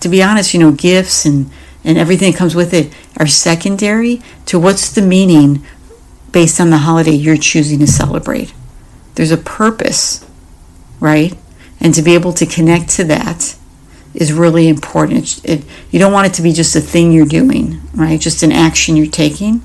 To 0.00 0.08
be 0.10 0.22
honest, 0.22 0.52
you 0.52 0.60
know, 0.60 0.72
gifts 0.72 1.24
and, 1.24 1.50
and 1.84 1.96
everything 1.96 2.32
that 2.32 2.38
comes 2.38 2.54
with 2.54 2.74
it 2.74 2.92
are 3.16 3.26
secondary 3.26 4.20
to 4.46 4.58
what's 4.58 4.92
the 4.92 5.02
meaning 5.02 5.64
based 6.32 6.60
on 6.60 6.68
the 6.68 6.78
holiday 6.78 7.12
you're 7.12 7.38
choosing 7.38 7.78
to 7.78 7.86
celebrate. 7.86 8.52
There's 9.14 9.30
a 9.30 9.38
purpose, 9.38 10.28
right? 11.00 11.34
and 11.80 11.94
to 11.94 12.02
be 12.02 12.14
able 12.14 12.32
to 12.32 12.46
connect 12.46 12.90
to 12.90 13.04
that 13.04 13.56
is 14.14 14.32
really 14.32 14.68
important. 14.68 15.40
It, 15.44 15.64
you 15.90 15.98
don't 15.98 16.12
want 16.12 16.26
it 16.26 16.34
to 16.34 16.42
be 16.42 16.52
just 16.52 16.74
a 16.74 16.80
thing 16.80 17.12
you're 17.12 17.26
doing, 17.26 17.80
right? 17.94 18.20
Just 18.20 18.42
an 18.42 18.52
action 18.52 18.96
you're 18.96 19.06
taking. 19.06 19.62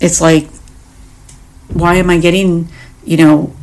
It's 0.00 0.20
like, 0.20 0.48
why 1.68 1.96
am 1.96 2.10
I 2.10 2.18
getting, 2.18 2.68
you 3.04 3.16
know, 3.16 3.54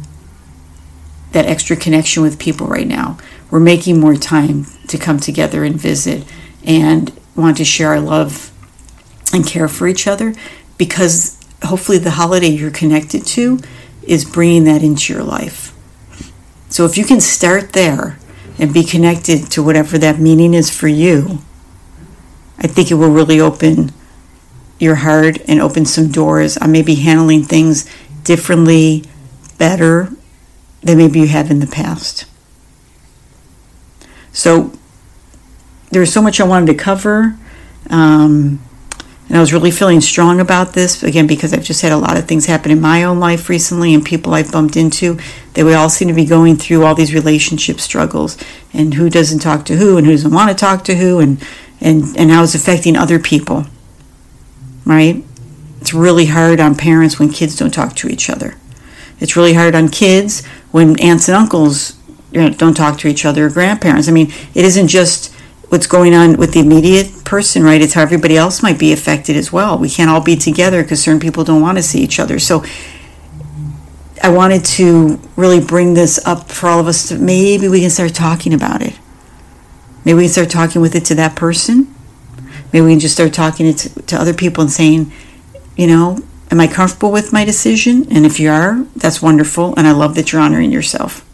that 1.32 1.45
extra 1.45 1.75
connection 1.75 2.23
with 2.23 2.39
people 2.39 2.67
right 2.67 2.88
now? 2.88 3.17
We're 3.49 3.60
making 3.60 3.99
more 3.99 4.15
time 4.15 4.65
to 4.88 4.97
come 4.97 5.19
together 5.19 5.63
and 5.63 5.75
visit 5.75 6.25
and 6.63 7.12
want 7.36 7.58
to 7.58 7.65
share 7.65 7.89
our 7.89 7.99
love 7.99 8.51
and 9.34 9.45
care 9.45 9.67
for 9.67 9.88
each 9.88 10.08
other 10.08 10.34
because 10.77 11.39
hopefully 11.63 11.97
the 11.97 12.12
holiday 12.12 12.47
you're 12.47 12.71
connected 12.71 13.25
to 13.25 13.60
is 14.04 14.25
bringing 14.25 14.63
that 14.65 14.84
into 14.84 15.13
your 15.13 15.23
life. 15.23 15.75
So 16.69 16.86
if 16.86 16.97
you 16.97 17.06
can 17.06 17.19
start 17.19 17.73
there 17.73 18.17
and 18.62 18.71
be 18.71 18.84
connected 18.84 19.50
to 19.52 19.63
whatever 19.63 19.97
that 19.97 20.19
meaning 20.19 20.54
is 20.54 20.69
for 20.69 20.88
you, 20.88 21.39
I 22.60 22.67
think 22.67 22.91
it 22.91 22.93
will 22.93 23.10
really 23.10 23.41
open 23.41 23.91
your 24.80 24.95
heart 24.95 25.39
and 25.47 25.60
open 25.60 25.84
some 25.86 26.12
doors 26.12 26.58
on 26.58 26.71
maybe 26.71 26.93
handling 26.95 27.43
things 27.43 27.89
differently, 28.24 29.04
better, 29.58 30.13
than 30.84 31.00
maybe 31.00 31.19
you 31.19 31.28
have 31.28 31.50
in 31.50 31.60
the 31.60 31.67
past. 31.67 32.26
So 34.32 34.71
there's 35.89 36.13
so 36.13 36.21
much 36.21 36.39
I 36.39 36.43
wanted 36.43 36.67
to 36.67 36.76
cover. 36.76 37.38
Um, 37.89 38.62
and 39.32 39.38
I 39.38 39.39
was 39.39 39.54
really 39.54 39.72
feeling 39.72 40.02
strong 40.02 40.41
about 40.41 40.74
this, 40.74 41.04
again, 41.04 41.26
because 41.26 41.54
I've 41.54 41.63
just 41.63 41.82
had 41.84 41.94
a 41.94 41.98
lot 41.98 42.17
of 42.17 42.28
things 42.28 42.48
happen 42.48 42.70
in 42.70 42.82
my 42.82 43.06
own 43.06 43.22
life 43.22 43.48
recently 43.48 43.94
and 43.94 44.04
people 44.04 44.34
I've 44.34 44.52
bumped 44.52 44.76
into 44.76 45.17
that 45.54 45.63
we 45.63 45.74
all 45.74 45.89
seem 45.89 46.10
to 46.10 46.13
be 46.13 46.26
going 46.26 46.58
through 46.58 46.84
all 46.84 46.96
these 46.96 47.13
relationship 47.13 47.80
struggles 47.80 48.38
and 48.74 48.96
who 48.96 49.10
doesn't 49.10 49.39
talk 49.39 49.63
to 49.67 49.78
who 49.78 49.96
and 49.96 50.06
who 50.06 50.12
doesn't 50.12 50.34
want 50.34 50.50
to 50.50 50.54
talk 50.54 50.84
to 50.84 50.96
who 50.96 51.22
and, 51.22 51.41
and, 51.80 52.04
and 52.17 52.30
how 52.30 52.44
it's 52.44 52.56
affecting 52.56 52.98
other 52.98 53.20
people, 53.20 53.67
right? 54.86 55.24
It's 55.80 55.94
really 55.94 56.26
hard 56.26 56.60
on 56.60 56.76
parents 56.76 57.17
when 57.17 57.30
kids 57.30 57.56
don't 57.56 57.74
talk 57.74 57.96
to 57.96 58.10
each 58.10 58.30
other. 58.30 58.58
It's 59.22 59.38
really 59.38 59.54
hard 59.54 59.76
on 59.76 59.88
kids 59.88 60.46
when 60.72 61.00
aunts 61.00 61.30
and 61.30 61.38
uncles 61.38 61.96
you 62.34 62.41
know, 62.41 62.50
don't 62.50 62.76
talk 62.76 62.98
to 63.00 63.08
each 63.08 63.24
other 63.24 63.46
or 63.46 63.50
grandparents. 63.50 64.10
I 64.10 64.12
mean, 64.12 64.34
it 64.54 64.65
isn't 64.65 64.89
just 64.89 65.31
what's 65.71 65.88
going 65.88 66.13
on 66.13 66.36
with 66.36 66.51
the 66.51 66.60
immediate 66.60 67.23
person, 67.23 67.63
right? 67.63 67.81
It's 67.81 67.93
how 67.93 68.01
everybody 68.01 68.36
else 68.36 68.62
might 68.62 68.77
be 68.77 68.91
affected 68.91 69.38
as 69.38 69.53
well. 69.53 69.77
We 69.77 69.89
can't 69.89 70.10
all 70.10 70.21
be 70.21 70.36
together 70.36 70.84
because 70.84 71.01
certain 71.01 71.21
people 71.21 71.45
don't 71.45 71.62
want 71.62 71.77
to 71.77 71.81
see 71.81 72.01
each 72.01 72.19
other. 72.19 72.39
So 72.39 72.65
I 74.21 74.27
wanted 74.27 74.65
to 74.65 75.17
really 75.38 75.62
bring 75.62 75.93
this 75.93 76.19
up 76.27 76.51
for 76.51 76.67
all 76.67 76.81
of 76.81 76.88
us 76.88 77.07
to 77.07 77.17
maybe 77.17 77.69
we 77.69 77.79
can 77.79 77.89
start 77.89 78.13
talking 78.13 78.53
about 78.53 78.81
it. 78.81 78.99
Maybe 80.03 80.17
we 80.17 80.23
can 80.23 80.34
start 80.34 80.49
talking 80.49 80.81
with 80.81 80.93
it 80.93 81.05
to 81.05 81.15
that 81.15 81.38
person. 81.38 81.95
Maybe 82.73 82.86
we 82.86 82.91
can 82.91 82.99
just 82.99 83.13
start 83.13 83.31
talking 83.31 83.65
it 83.65 83.77
to, 83.77 84.01
to 84.01 84.17
other 84.17 84.34
people 84.34 84.63
and 84.63 84.71
saying, 84.71 85.10
you 85.77 85.88
know, 85.88 86.19
am 86.51 86.60
I 86.60 86.67
comfortable 86.67 87.13
with 87.13 87.31
my 87.31 87.45
decision? 87.45 88.07
And 88.12 88.25
if 88.25 88.41
you 88.41 88.49
are, 88.49 88.84
that's 88.97 89.21
wonderful. 89.21 89.73
And 89.77 89.88
I 89.88 89.93
love 89.93 90.15
that 90.15 90.34
you're 90.34 90.41
honoring 90.41 90.73
yourself. 90.73 91.25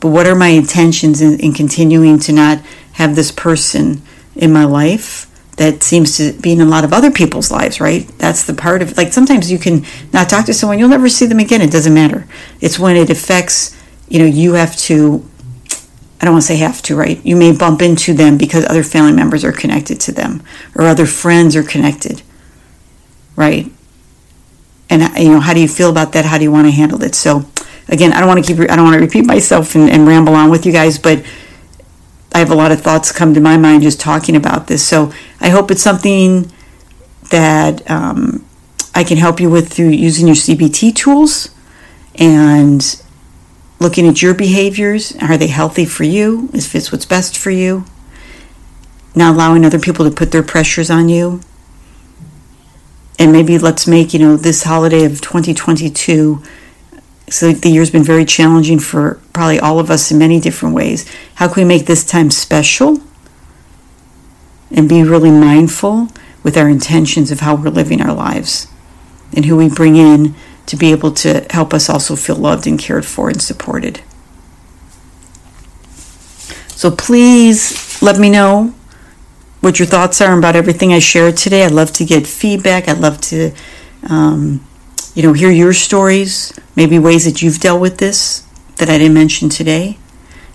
But 0.00 0.08
what 0.08 0.26
are 0.26 0.34
my 0.34 0.48
intentions 0.48 1.22
in, 1.22 1.38
in 1.38 1.52
continuing 1.52 2.18
to 2.18 2.32
not 2.32 2.58
have 2.94 3.14
this 3.14 3.30
person 3.30 4.02
in 4.34 4.52
my 4.52 4.64
life 4.64 5.30
that 5.56 5.82
seems 5.82 6.16
to 6.16 6.32
be 6.32 6.52
in 6.52 6.60
a 6.60 6.64
lot 6.64 6.84
of 6.84 6.92
other 6.92 7.10
people's 7.10 7.50
lives, 7.50 7.80
right? 7.80 8.06
That's 8.18 8.44
the 8.44 8.54
part 8.54 8.82
of 8.82 8.96
like 8.96 9.12
sometimes 9.12 9.50
you 9.50 9.58
can 9.58 9.84
not 10.12 10.28
talk 10.28 10.46
to 10.46 10.54
someone, 10.54 10.78
you'll 10.78 10.88
never 10.88 11.08
see 11.08 11.26
them 11.26 11.38
again. 11.38 11.60
It 11.60 11.70
doesn't 11.70 11.94
matter. 11.94 12.26
It's 12.60 12.78
when 12.78 12.96
it 12.96 13.10
affects, 13.10 13.76
you 14.08 14.18
know, 14.18 14.24
you 14.24 14.54
have 14.54 14.76
to 14.78 15.28
I 16.20 16.24
don't 16.24 16.34
want 16.34 16.42
to 16.44 16.48
say 16.48 16.56
have 16.56 16.80
to, 16.82 16.96
right? 16.96 17.24
You 17.24 17.36
may 17.36 17.52
bump 17.54 17.82
into 17.82 18.14
them 18.14 18.38
because 18.38 18.64
other 18.64 18.82
family 18.82 19.12
members 19.12 19.44
are 19.44 19.52
connected 19.52 20.00
to 20.00 20.12
them 20.12 20.42
or 20.74 20.86
other 20.86 21.06
friends 21.06 21.54
are 21.54 21.62
connected, 21.62 22.22
right? 23.36 23.70
And 24.88 25.02
you 25.18 25.30
know, 25.30 25.40
how 25.40 25.54
do 25.54 25.60
you 25.60 25.68
feel 25.68 25.90
about 25.90 26.12
that? 26.12 26.24
How 26.24 26.38
do 26.38 26.44
you 26.44 26.52
want 26.52 26.66
to 26.66 26.70
handle 26.70 27.02
it? 27.02 27.14
So, 27.14 27.44
again, 27.88 28.12
I 28.12 28.20
don't 28.20 28.28
want 28.28 28.44
to 28.44 28.54
keep 28.54 28.70
I 28.70 28.76
don't 28.76 28.84
want 28.84 28.94
to 28.94 29.04
repeat 29.04 29.26
myself 29.26 29.74
and, 29.74 29.90
and 29.90 30.06
ramble 30.06 30.34
on 30.34 30.50
with 30.50 30.64
you 30.64 30.72
guys, 30.72 30.98
but 30.98 31.24
I 32.34 32.38
have 32.38 32.50
a 32.50 32.56
lot 32.56 32.72
of 32.72 32.80
thoughts 32.80 33.12
come 33.12 33.32
to 33.34 33.40
my 33.40 33.56
mind 33.56 33.84
just 33.84 34.00
talking 34.00 34.34
about 34.34 34.66
this. 34.66 34.86
So 34.86 35.12
I 35.40 35.50
hope 35.50 35.70
it's 35.70 35.82
something 35.82 36.50
that 37.30 37.88
um, 37.88 38.44
I 38.92 39.04
can 39.04 39.18
help 39.18 39.38
you 39.38 39.48
with 39.48 39.72
through 39.72 39.90
using 39.90 40.26
your 40.26 40.34
CBT 40.34 40.96
tools 40.96 41.54
and 42.16 43.00
looking 43.78 44.06
at 44.08 44.20
your 44.20 44.34
behaviors. 44.34 45.14
Are 45.22 45.36
they 45.36 45.46
healthy 45.46 45.84
for 45.84 46.02
you? 46.02 46.50
Is 46.52 46.72
this 46.72 46.90
what's 46.90 47.06
best 47.06 47.38
for 47.38 47.52
you? 47.52 47.84
Not 49.14 49.36
allowing 49.36 49.64
other 49.64 49.78
people 49.78 50.04
to 50.04 50.14
put 50.14 50.32
their 50.32 50.42
pressures 50.42 50.90
on 50.90 51.08
you. 51.08 51.40
And 53.16 53.30
maybe 53.30 53.58
let's 53.58 53.86
make, 53.86 54.12
you 54.12 54.18
know, 54.18 54.36
this 54.36 54.64
holiday 54.64 55.04
of 55.04 55.20
2022 55.20 56.42
so 57.34 57.50
the 57.50 57.68
year's 57.68 57.90
been 57.90 58.04
very 58.04 58.24
challenging 58.24 58.78
for 58.78 59.20
probably 59.32 59.58
all 59.58 59.80
of 59.80 59.90
us 59.90 60.12
in 60.12 60.18
many 60.18 60.38
different 60.38 60.72
ways. 60.72 61.04
How 61.34 61.48
can 61.48 61.64
we 61.64 61.68
make 61.68 61.86
this 61.86 62.04
time 62.04 62.30
special 62.30 63.00
and 64.70 64.88
be 64.88 65.02
really 65.02 65.32
mindful 65.32 66.08
with 66.44 66.56
our 66.56 66.68
intentions 66.68 67.32
of 67.32 67.40
how 67.40 67.56
we're 67.56 67.70
living 67.70 68.00
our 68.00 68.14
lives 68.14 68.68
and 69.34 69.46
who 69.46 69.56
we 69.56 69.68
bring 69.68 69.96
in 69.96 70.36
to 70.66 70.76
be 70.76 70.92
able 70.92 71.10
to 71.10 71.44
help 71.50 71.74
us 71.74 71.90
also 71.90 72.14
feel 72.14 72.36
loved 72.36 72.68
and 72.68 72.78
cared 72.78 73.04
for 73.04 73.28
and 73.28 73.42
supported? 73.42 74.00
So 76.68 76.92
please 76.92 78.00
let 78.00 78.16
me 78.16 78.30
know 78.30 78.74
what 79.60 79.80
your 79.80 79.86
thoughts 79.86 80.20
are 80.20 80.38
about 80.38 80.54
everything 80.54 80.92
I 80.92 81.00
shared 81.00 81.36
today. 81.36 81.64
I'd 81.64 81.72
love 81.72 81.90
to 81.94 82.04
get 82.04 82.28
feedback. 82.28 82.88
I'd 82.88 82.98
love 82.98 83.20
to. 83.22 83.50
Um, 84.08 84.64
you 85.14 85.22
know, 85.22 85.32
hear 85.32 85.50
your 85.50 85.72
stories, 85.72 86.52
maybe 86.76 86.98
ways 86.98 87.24
that 87.24 87.40
you've 87.40 87.60
dealt 87.60 87.80
with 87.80 87.98
this 87.98 88.46
that 88.76 88.88
I 88.88 88.98
didn't 88.98 89.14
mention 89.14 89.48
today. 89.48 89.98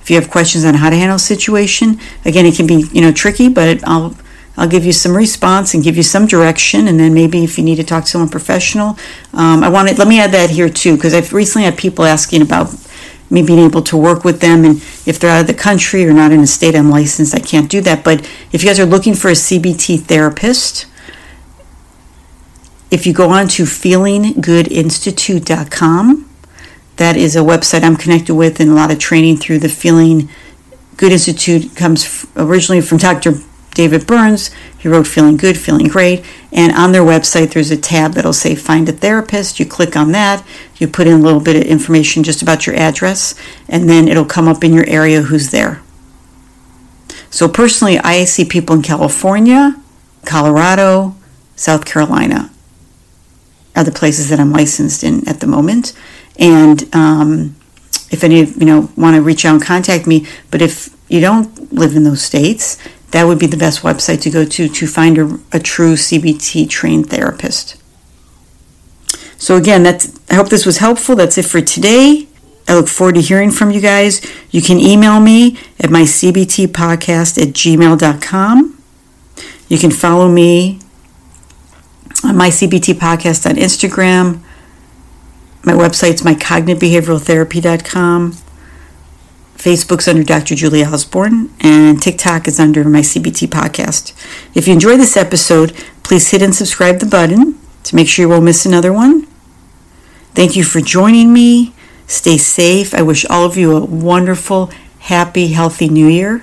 If 0.02 0.10
you 0.10 0.16
have 0.20 0.30
questions 0.30 0.66
on 0.66 0.76
how 0.76 0.90
to 0.90 0.96
handle 0.96 1.16
a 1.16 1.20
situation, 1.20 2.00
again, 2.26 2.46
it 2.46 2.56
can 2.56 2.68
be, 2.68 2.86
you 2.92 3.02
know, 3.02 3.12
tricky, 3.12 3.50
but 3.50 3.88
I'll 3.88 4.16
I'll 4.58 4.68
give 4.68 4.84
you 4.84 4.92
some 4.92 5.16
response 5.16 5.74
and 5.74 5.82
give 5.82 5.96
you 5.96 6.04
some 6.04 6.26
direction, 6.26 6.90
and 6.90 7.00
then 7.00 7.14
maybe 7.14 7.46
if 7.46 7.58
you 7.58 7.64
need 7.64 7.78
to 7.78 7.84
talk 7.84 8.04
to 8.04 8.10
someone 8.10 8.30
professional, 8.30 8.98
um, 9.34 9.64
I 9.64 9.70
want 9.70 9.88
to 9.88 9.96
let 9.96 10.08
me 10.08 10.20
add 10.20 10.34
that 10.34 10.50
here 10.50 10.68
too, 10.68 10.96
because 10.96 11.14
I've 11.14 11.32
recently 11.32 11.64
had 11.64 11.78
people 11.78 12.04
asking 12.04 12.42
about 12.42 12.76
me 13.30 13.42
being 13.42 13.60
able 13.60 13.82
to 13.84 13.96
work 13.96 14.26
with 14.26 14.42
them, 14.42 14.66
and 14.66 14.78
if 15.06 15.18
they're 15.18 15.30
out 15.30 15.42
of 15.42 15.48
the 15.48 15.54
country 15.54 16.06
or 16.06 16.12
not 16.12 16.34
in 16.34 16.42
a 16.42 16.48
state 16.48 16.76
I'm 16.76 16.90
licensed, 16.90 17.34
I 17.34 17.40
can't 17.40 17.70
do 17.70 17.80
that. 17.82 18.04
But 18.04 18.22
if 18.52 18.62
you 18.62 18.68
guys 18.68 18.80
are 18.82 18.86
looking 18.86 19.14
for 19.14 19.30
a 19.30 19.34
CBT 19.34 20.02
therapist, 20.02 20.88
if 22.92 23.06
you 23.06 23.14
go 23.14 23.30
on 23.30 23.48
to 23.50 23.64
feelinggoodinstitute.com, 23.64 26.30
that 26.98 27.16
is 27.16 27.36
a 27.36 27.40
website 27.40 27.84
I'm 27.84 27.96
connected 27.96 28.34
with 28.36 28.60
and 28.60 28.72
a 28.72 28.74
lot 28.74 28.92
of 28.92 29.00
training 29.00 29.38
through 29.38 29.60
the 29.60 29.70
Feeling 29.70 30.28
Good 30.98 31.14
Institute 31.14 31.76
comes 31.76 32.28
originally 32.36 32.82
from 32.82 32.98
Dr. 32.98 33.36
David 33.74 34.06
Burns. 34.06 34.52
He 34.78 34.90
wrote 34.90 35.08
Feeling 35.08 35.38
Good, 35.38 35.58
Feeling 35.58 35.88
Great. 35.88 36.26
And 36.52 36.74
on 36.74 36.92
their 36.92 37.04
website, 37.04 37.54
there's 37.54 37.72
a 37.72 37.78
tab 37.78 38.12
that'll 38.14 38.34
say 38.34 38.56
Find 38.56 38.90
a 38.90 38.92
Therapist. 38.92 39.60
You 39.60 39.66
click 39.66 39.96
on 39.96 40.12
that, 40.12 40.46
you 40.76 40.88
put 40.88 41.08
in 41.08 41.14
a 41.14 41.24
little 41.24 41.40
bit 41.40 41.56
of 41.56 41.62
information 41.62 42.24
just 42.24 42.42
about 42.42 42.68
your 42.68 42.76
address, 42.76 43.34
and 43.70 43.88
then 43.88 44.10
it'll 44.10 44.26
come 44.26 44.50
up 44.50 44.64
in 44.64 44.74
your 44.74 44.90
area 44.90 45.22
who's 45.22 45.52
there. 45.52 45.82
So, 47.30 47.48
personally, 47.48 48.00
I 48.00 48.26
see 48.26 48.44
people 48.44 48.76
in 48.76 48.82
California, 48.82 49.80
Colorado, 50.26 51.16
South 51.56 51.86
Carolina 51.86 52.50
are 53.80 53.84
the 53.84 53.92
places 53.92 54.30
that 54.30 54.40
I'm 54.40 54.52
licensed 54.52 55.04
in 55.04 55.28
at 55.28 55.40
the 55.40 55.48
moment. 55.48 55.94
And 56.38 56.94
um, 56.94 57.56
if 58.12 58.24
any 58.24 58.42
of 58.42 58.58
you 58.58 58.66
know 58.66 58.90
want 58.98 59.16
to 59.16 59.22
reach 59.22 59.46
out 59.46 59.56
and 59.56 59.64
contact 59.64 60.06
me, 60.06 60.26
but 60.52 60.62
if 60.62 60.96
you 61.08 61.22
don't 61.22 61.72
live 61.74 61.96
in 61.96 62.04
those 62.04 62.22
states, 62.22 62.78
that 63.12 63.24
would 63.24 63.40
be 63.40 63.48
the 63.48 63.58
best 63.58 63.82
website 63.82 64.22
to 64.22 64.30
go 64.30 64.46
to 64.46 64.68
to 64.68 64.88
find 64.88 65.18
a, 65.18 65.40
a 65.52 65.60
true 65.60 65.94
CBT 65.94 66.70
trained 66.70 67.10
therapist. 67.10 67.82
So 69.38 69.56
again, 69.56 69.84
that's 69.84 70.20
I 70.30 70.36
hope 70.36 70.50
this 70.50 70.66
was 70.66 70.78
helpful. 70.78 71.16
That's 71.16 71.38
it 71.38 71.46
for 71.46 71.62
today. 71.62 72.28
I 72.68 72.76
look 72.76 72.88
forward 72.88 73.16
to 73.16 73.22
hearing 73.22 73.50
from 73.50 73.72
you 73.72 73.82
guys. 73.82 74.22
You 74.52 74.62
can 74.62 74.80
email 74.80 75.20
me 75.20 75.58
at 75.80 75.90
my 75.90 76.02
CBT 76.02 76.68
podcast 76.68 77.42
at 77.42 77.54
gmail.com. 77.54 78.84
You 79.70 79.78
can 79.78 79.92
follow 79.92 80.28
me 80.28 80.80
my 82.24 82.50
CBT 82.50 82.96
podcast 82.96 83.48
on 83.50 83.56
Instagram. 83.56 84.42
My 85.64 85.72
website's 85.74 86.22
mycognitivebehavioraltherapy.com. 86.22 88.34
Facebook's 89.58 90.08
under 90.08 90.24
Dr. 90.24 90.56
Julie 90.56 90.86
Osborne, 90.86 91.50
and 91.60 92.02
TikTok 92.02 92.48
is 92.48 92.60
under 92.60 92.84
my 92.86 93.02
CBT 93.02 93.50
podcast. 93.50 94.14
If 94.56 94.68
you 94.68 94.74
enjoyed 94.74 95.00
this 95.00 95.18
episode, 95.18 95.74
please 96.04 96.32
hit 96.32 96.42
and 96.42 96.56
subscribe 96.56 97.00
the 97.00 97.06
button 97.06 97.60
to 97.84 97.96
make 97.96 98.08
sure 98.08 98.24
you 98.24 98.30
won't 98.30 98.46
miss 98.46 98.66
another 98.66 98.94
one. 98.94 99.28
Thank 100.34 100.56
you 100.56 100.64
for 100.64 100.80
joining 100.80 101.34
me. 101.34 101.76
Stay 102.08 102.38
safe. 102.38 102.94
I 102.94 103.02
wish 103.02 103.26
all 103.26 103.46
of 103.46 103.58
you 103.58 103.76
a 103.76 103.84
wonderful, 103.84 104.72
happy, 105.00 105.50
healthy 105.50 105.90
new 105.90 106.08
year. 106.08 106.42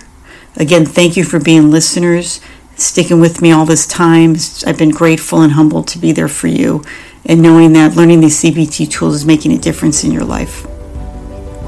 Again, 0.57 0.85
thank 0.85 1.17
you 1.17 1.25
for 1.25 1.41
being 1.41 1.71
listeners 1.71 2.43
sticking 2.77 3.21
with 3.21 3.43
me 3.43 3.53
all 3.53 3.65
this 3.65 3.87
time. 3.87 4.37
I've 4.67 4.79
been 4.79 4.91
grateful 4.91 5.43
and 5.43 5.53
humbled 5.53 5.89
to 5.89 5.99
be 5.99 6.13
there 6.13 6.29
for 6.29 6.47
you 6.47 6.85
and 7.25 7.43
knowing 7.43 7.73
that 7.73 7.97
learning 7.97 8.21
these 8.21 8.43
CBT 8.43 8.91
tools 8.91 9.15
is 9.15 9.27
making 9.27 9.53
a 9.53 9.59
difference 9.59 10.05
in 10.05 10.13
your 10.13 10.25
life. 10.25 10.63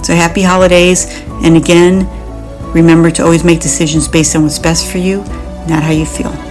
So 0.05 0.15
happy 0.15 0.43
holidays. 0.43 1.07
And 1.43 1.57
again, 1.57 2.09
remember 2.73 3.11
to 3.13 3.25
always 3.25 3.45
make 3.45 3.61
decisions 3.61 4.07
based 4.07 4.37
on 4.37 4.43
what's 4.43 4.59
best 4.59 4.91
for 4.91 4.99
you, 4.99 5.19
not 5.69 5.83
how 5.83 5.91
you 5.91 6.07
feel. 6.07 6.48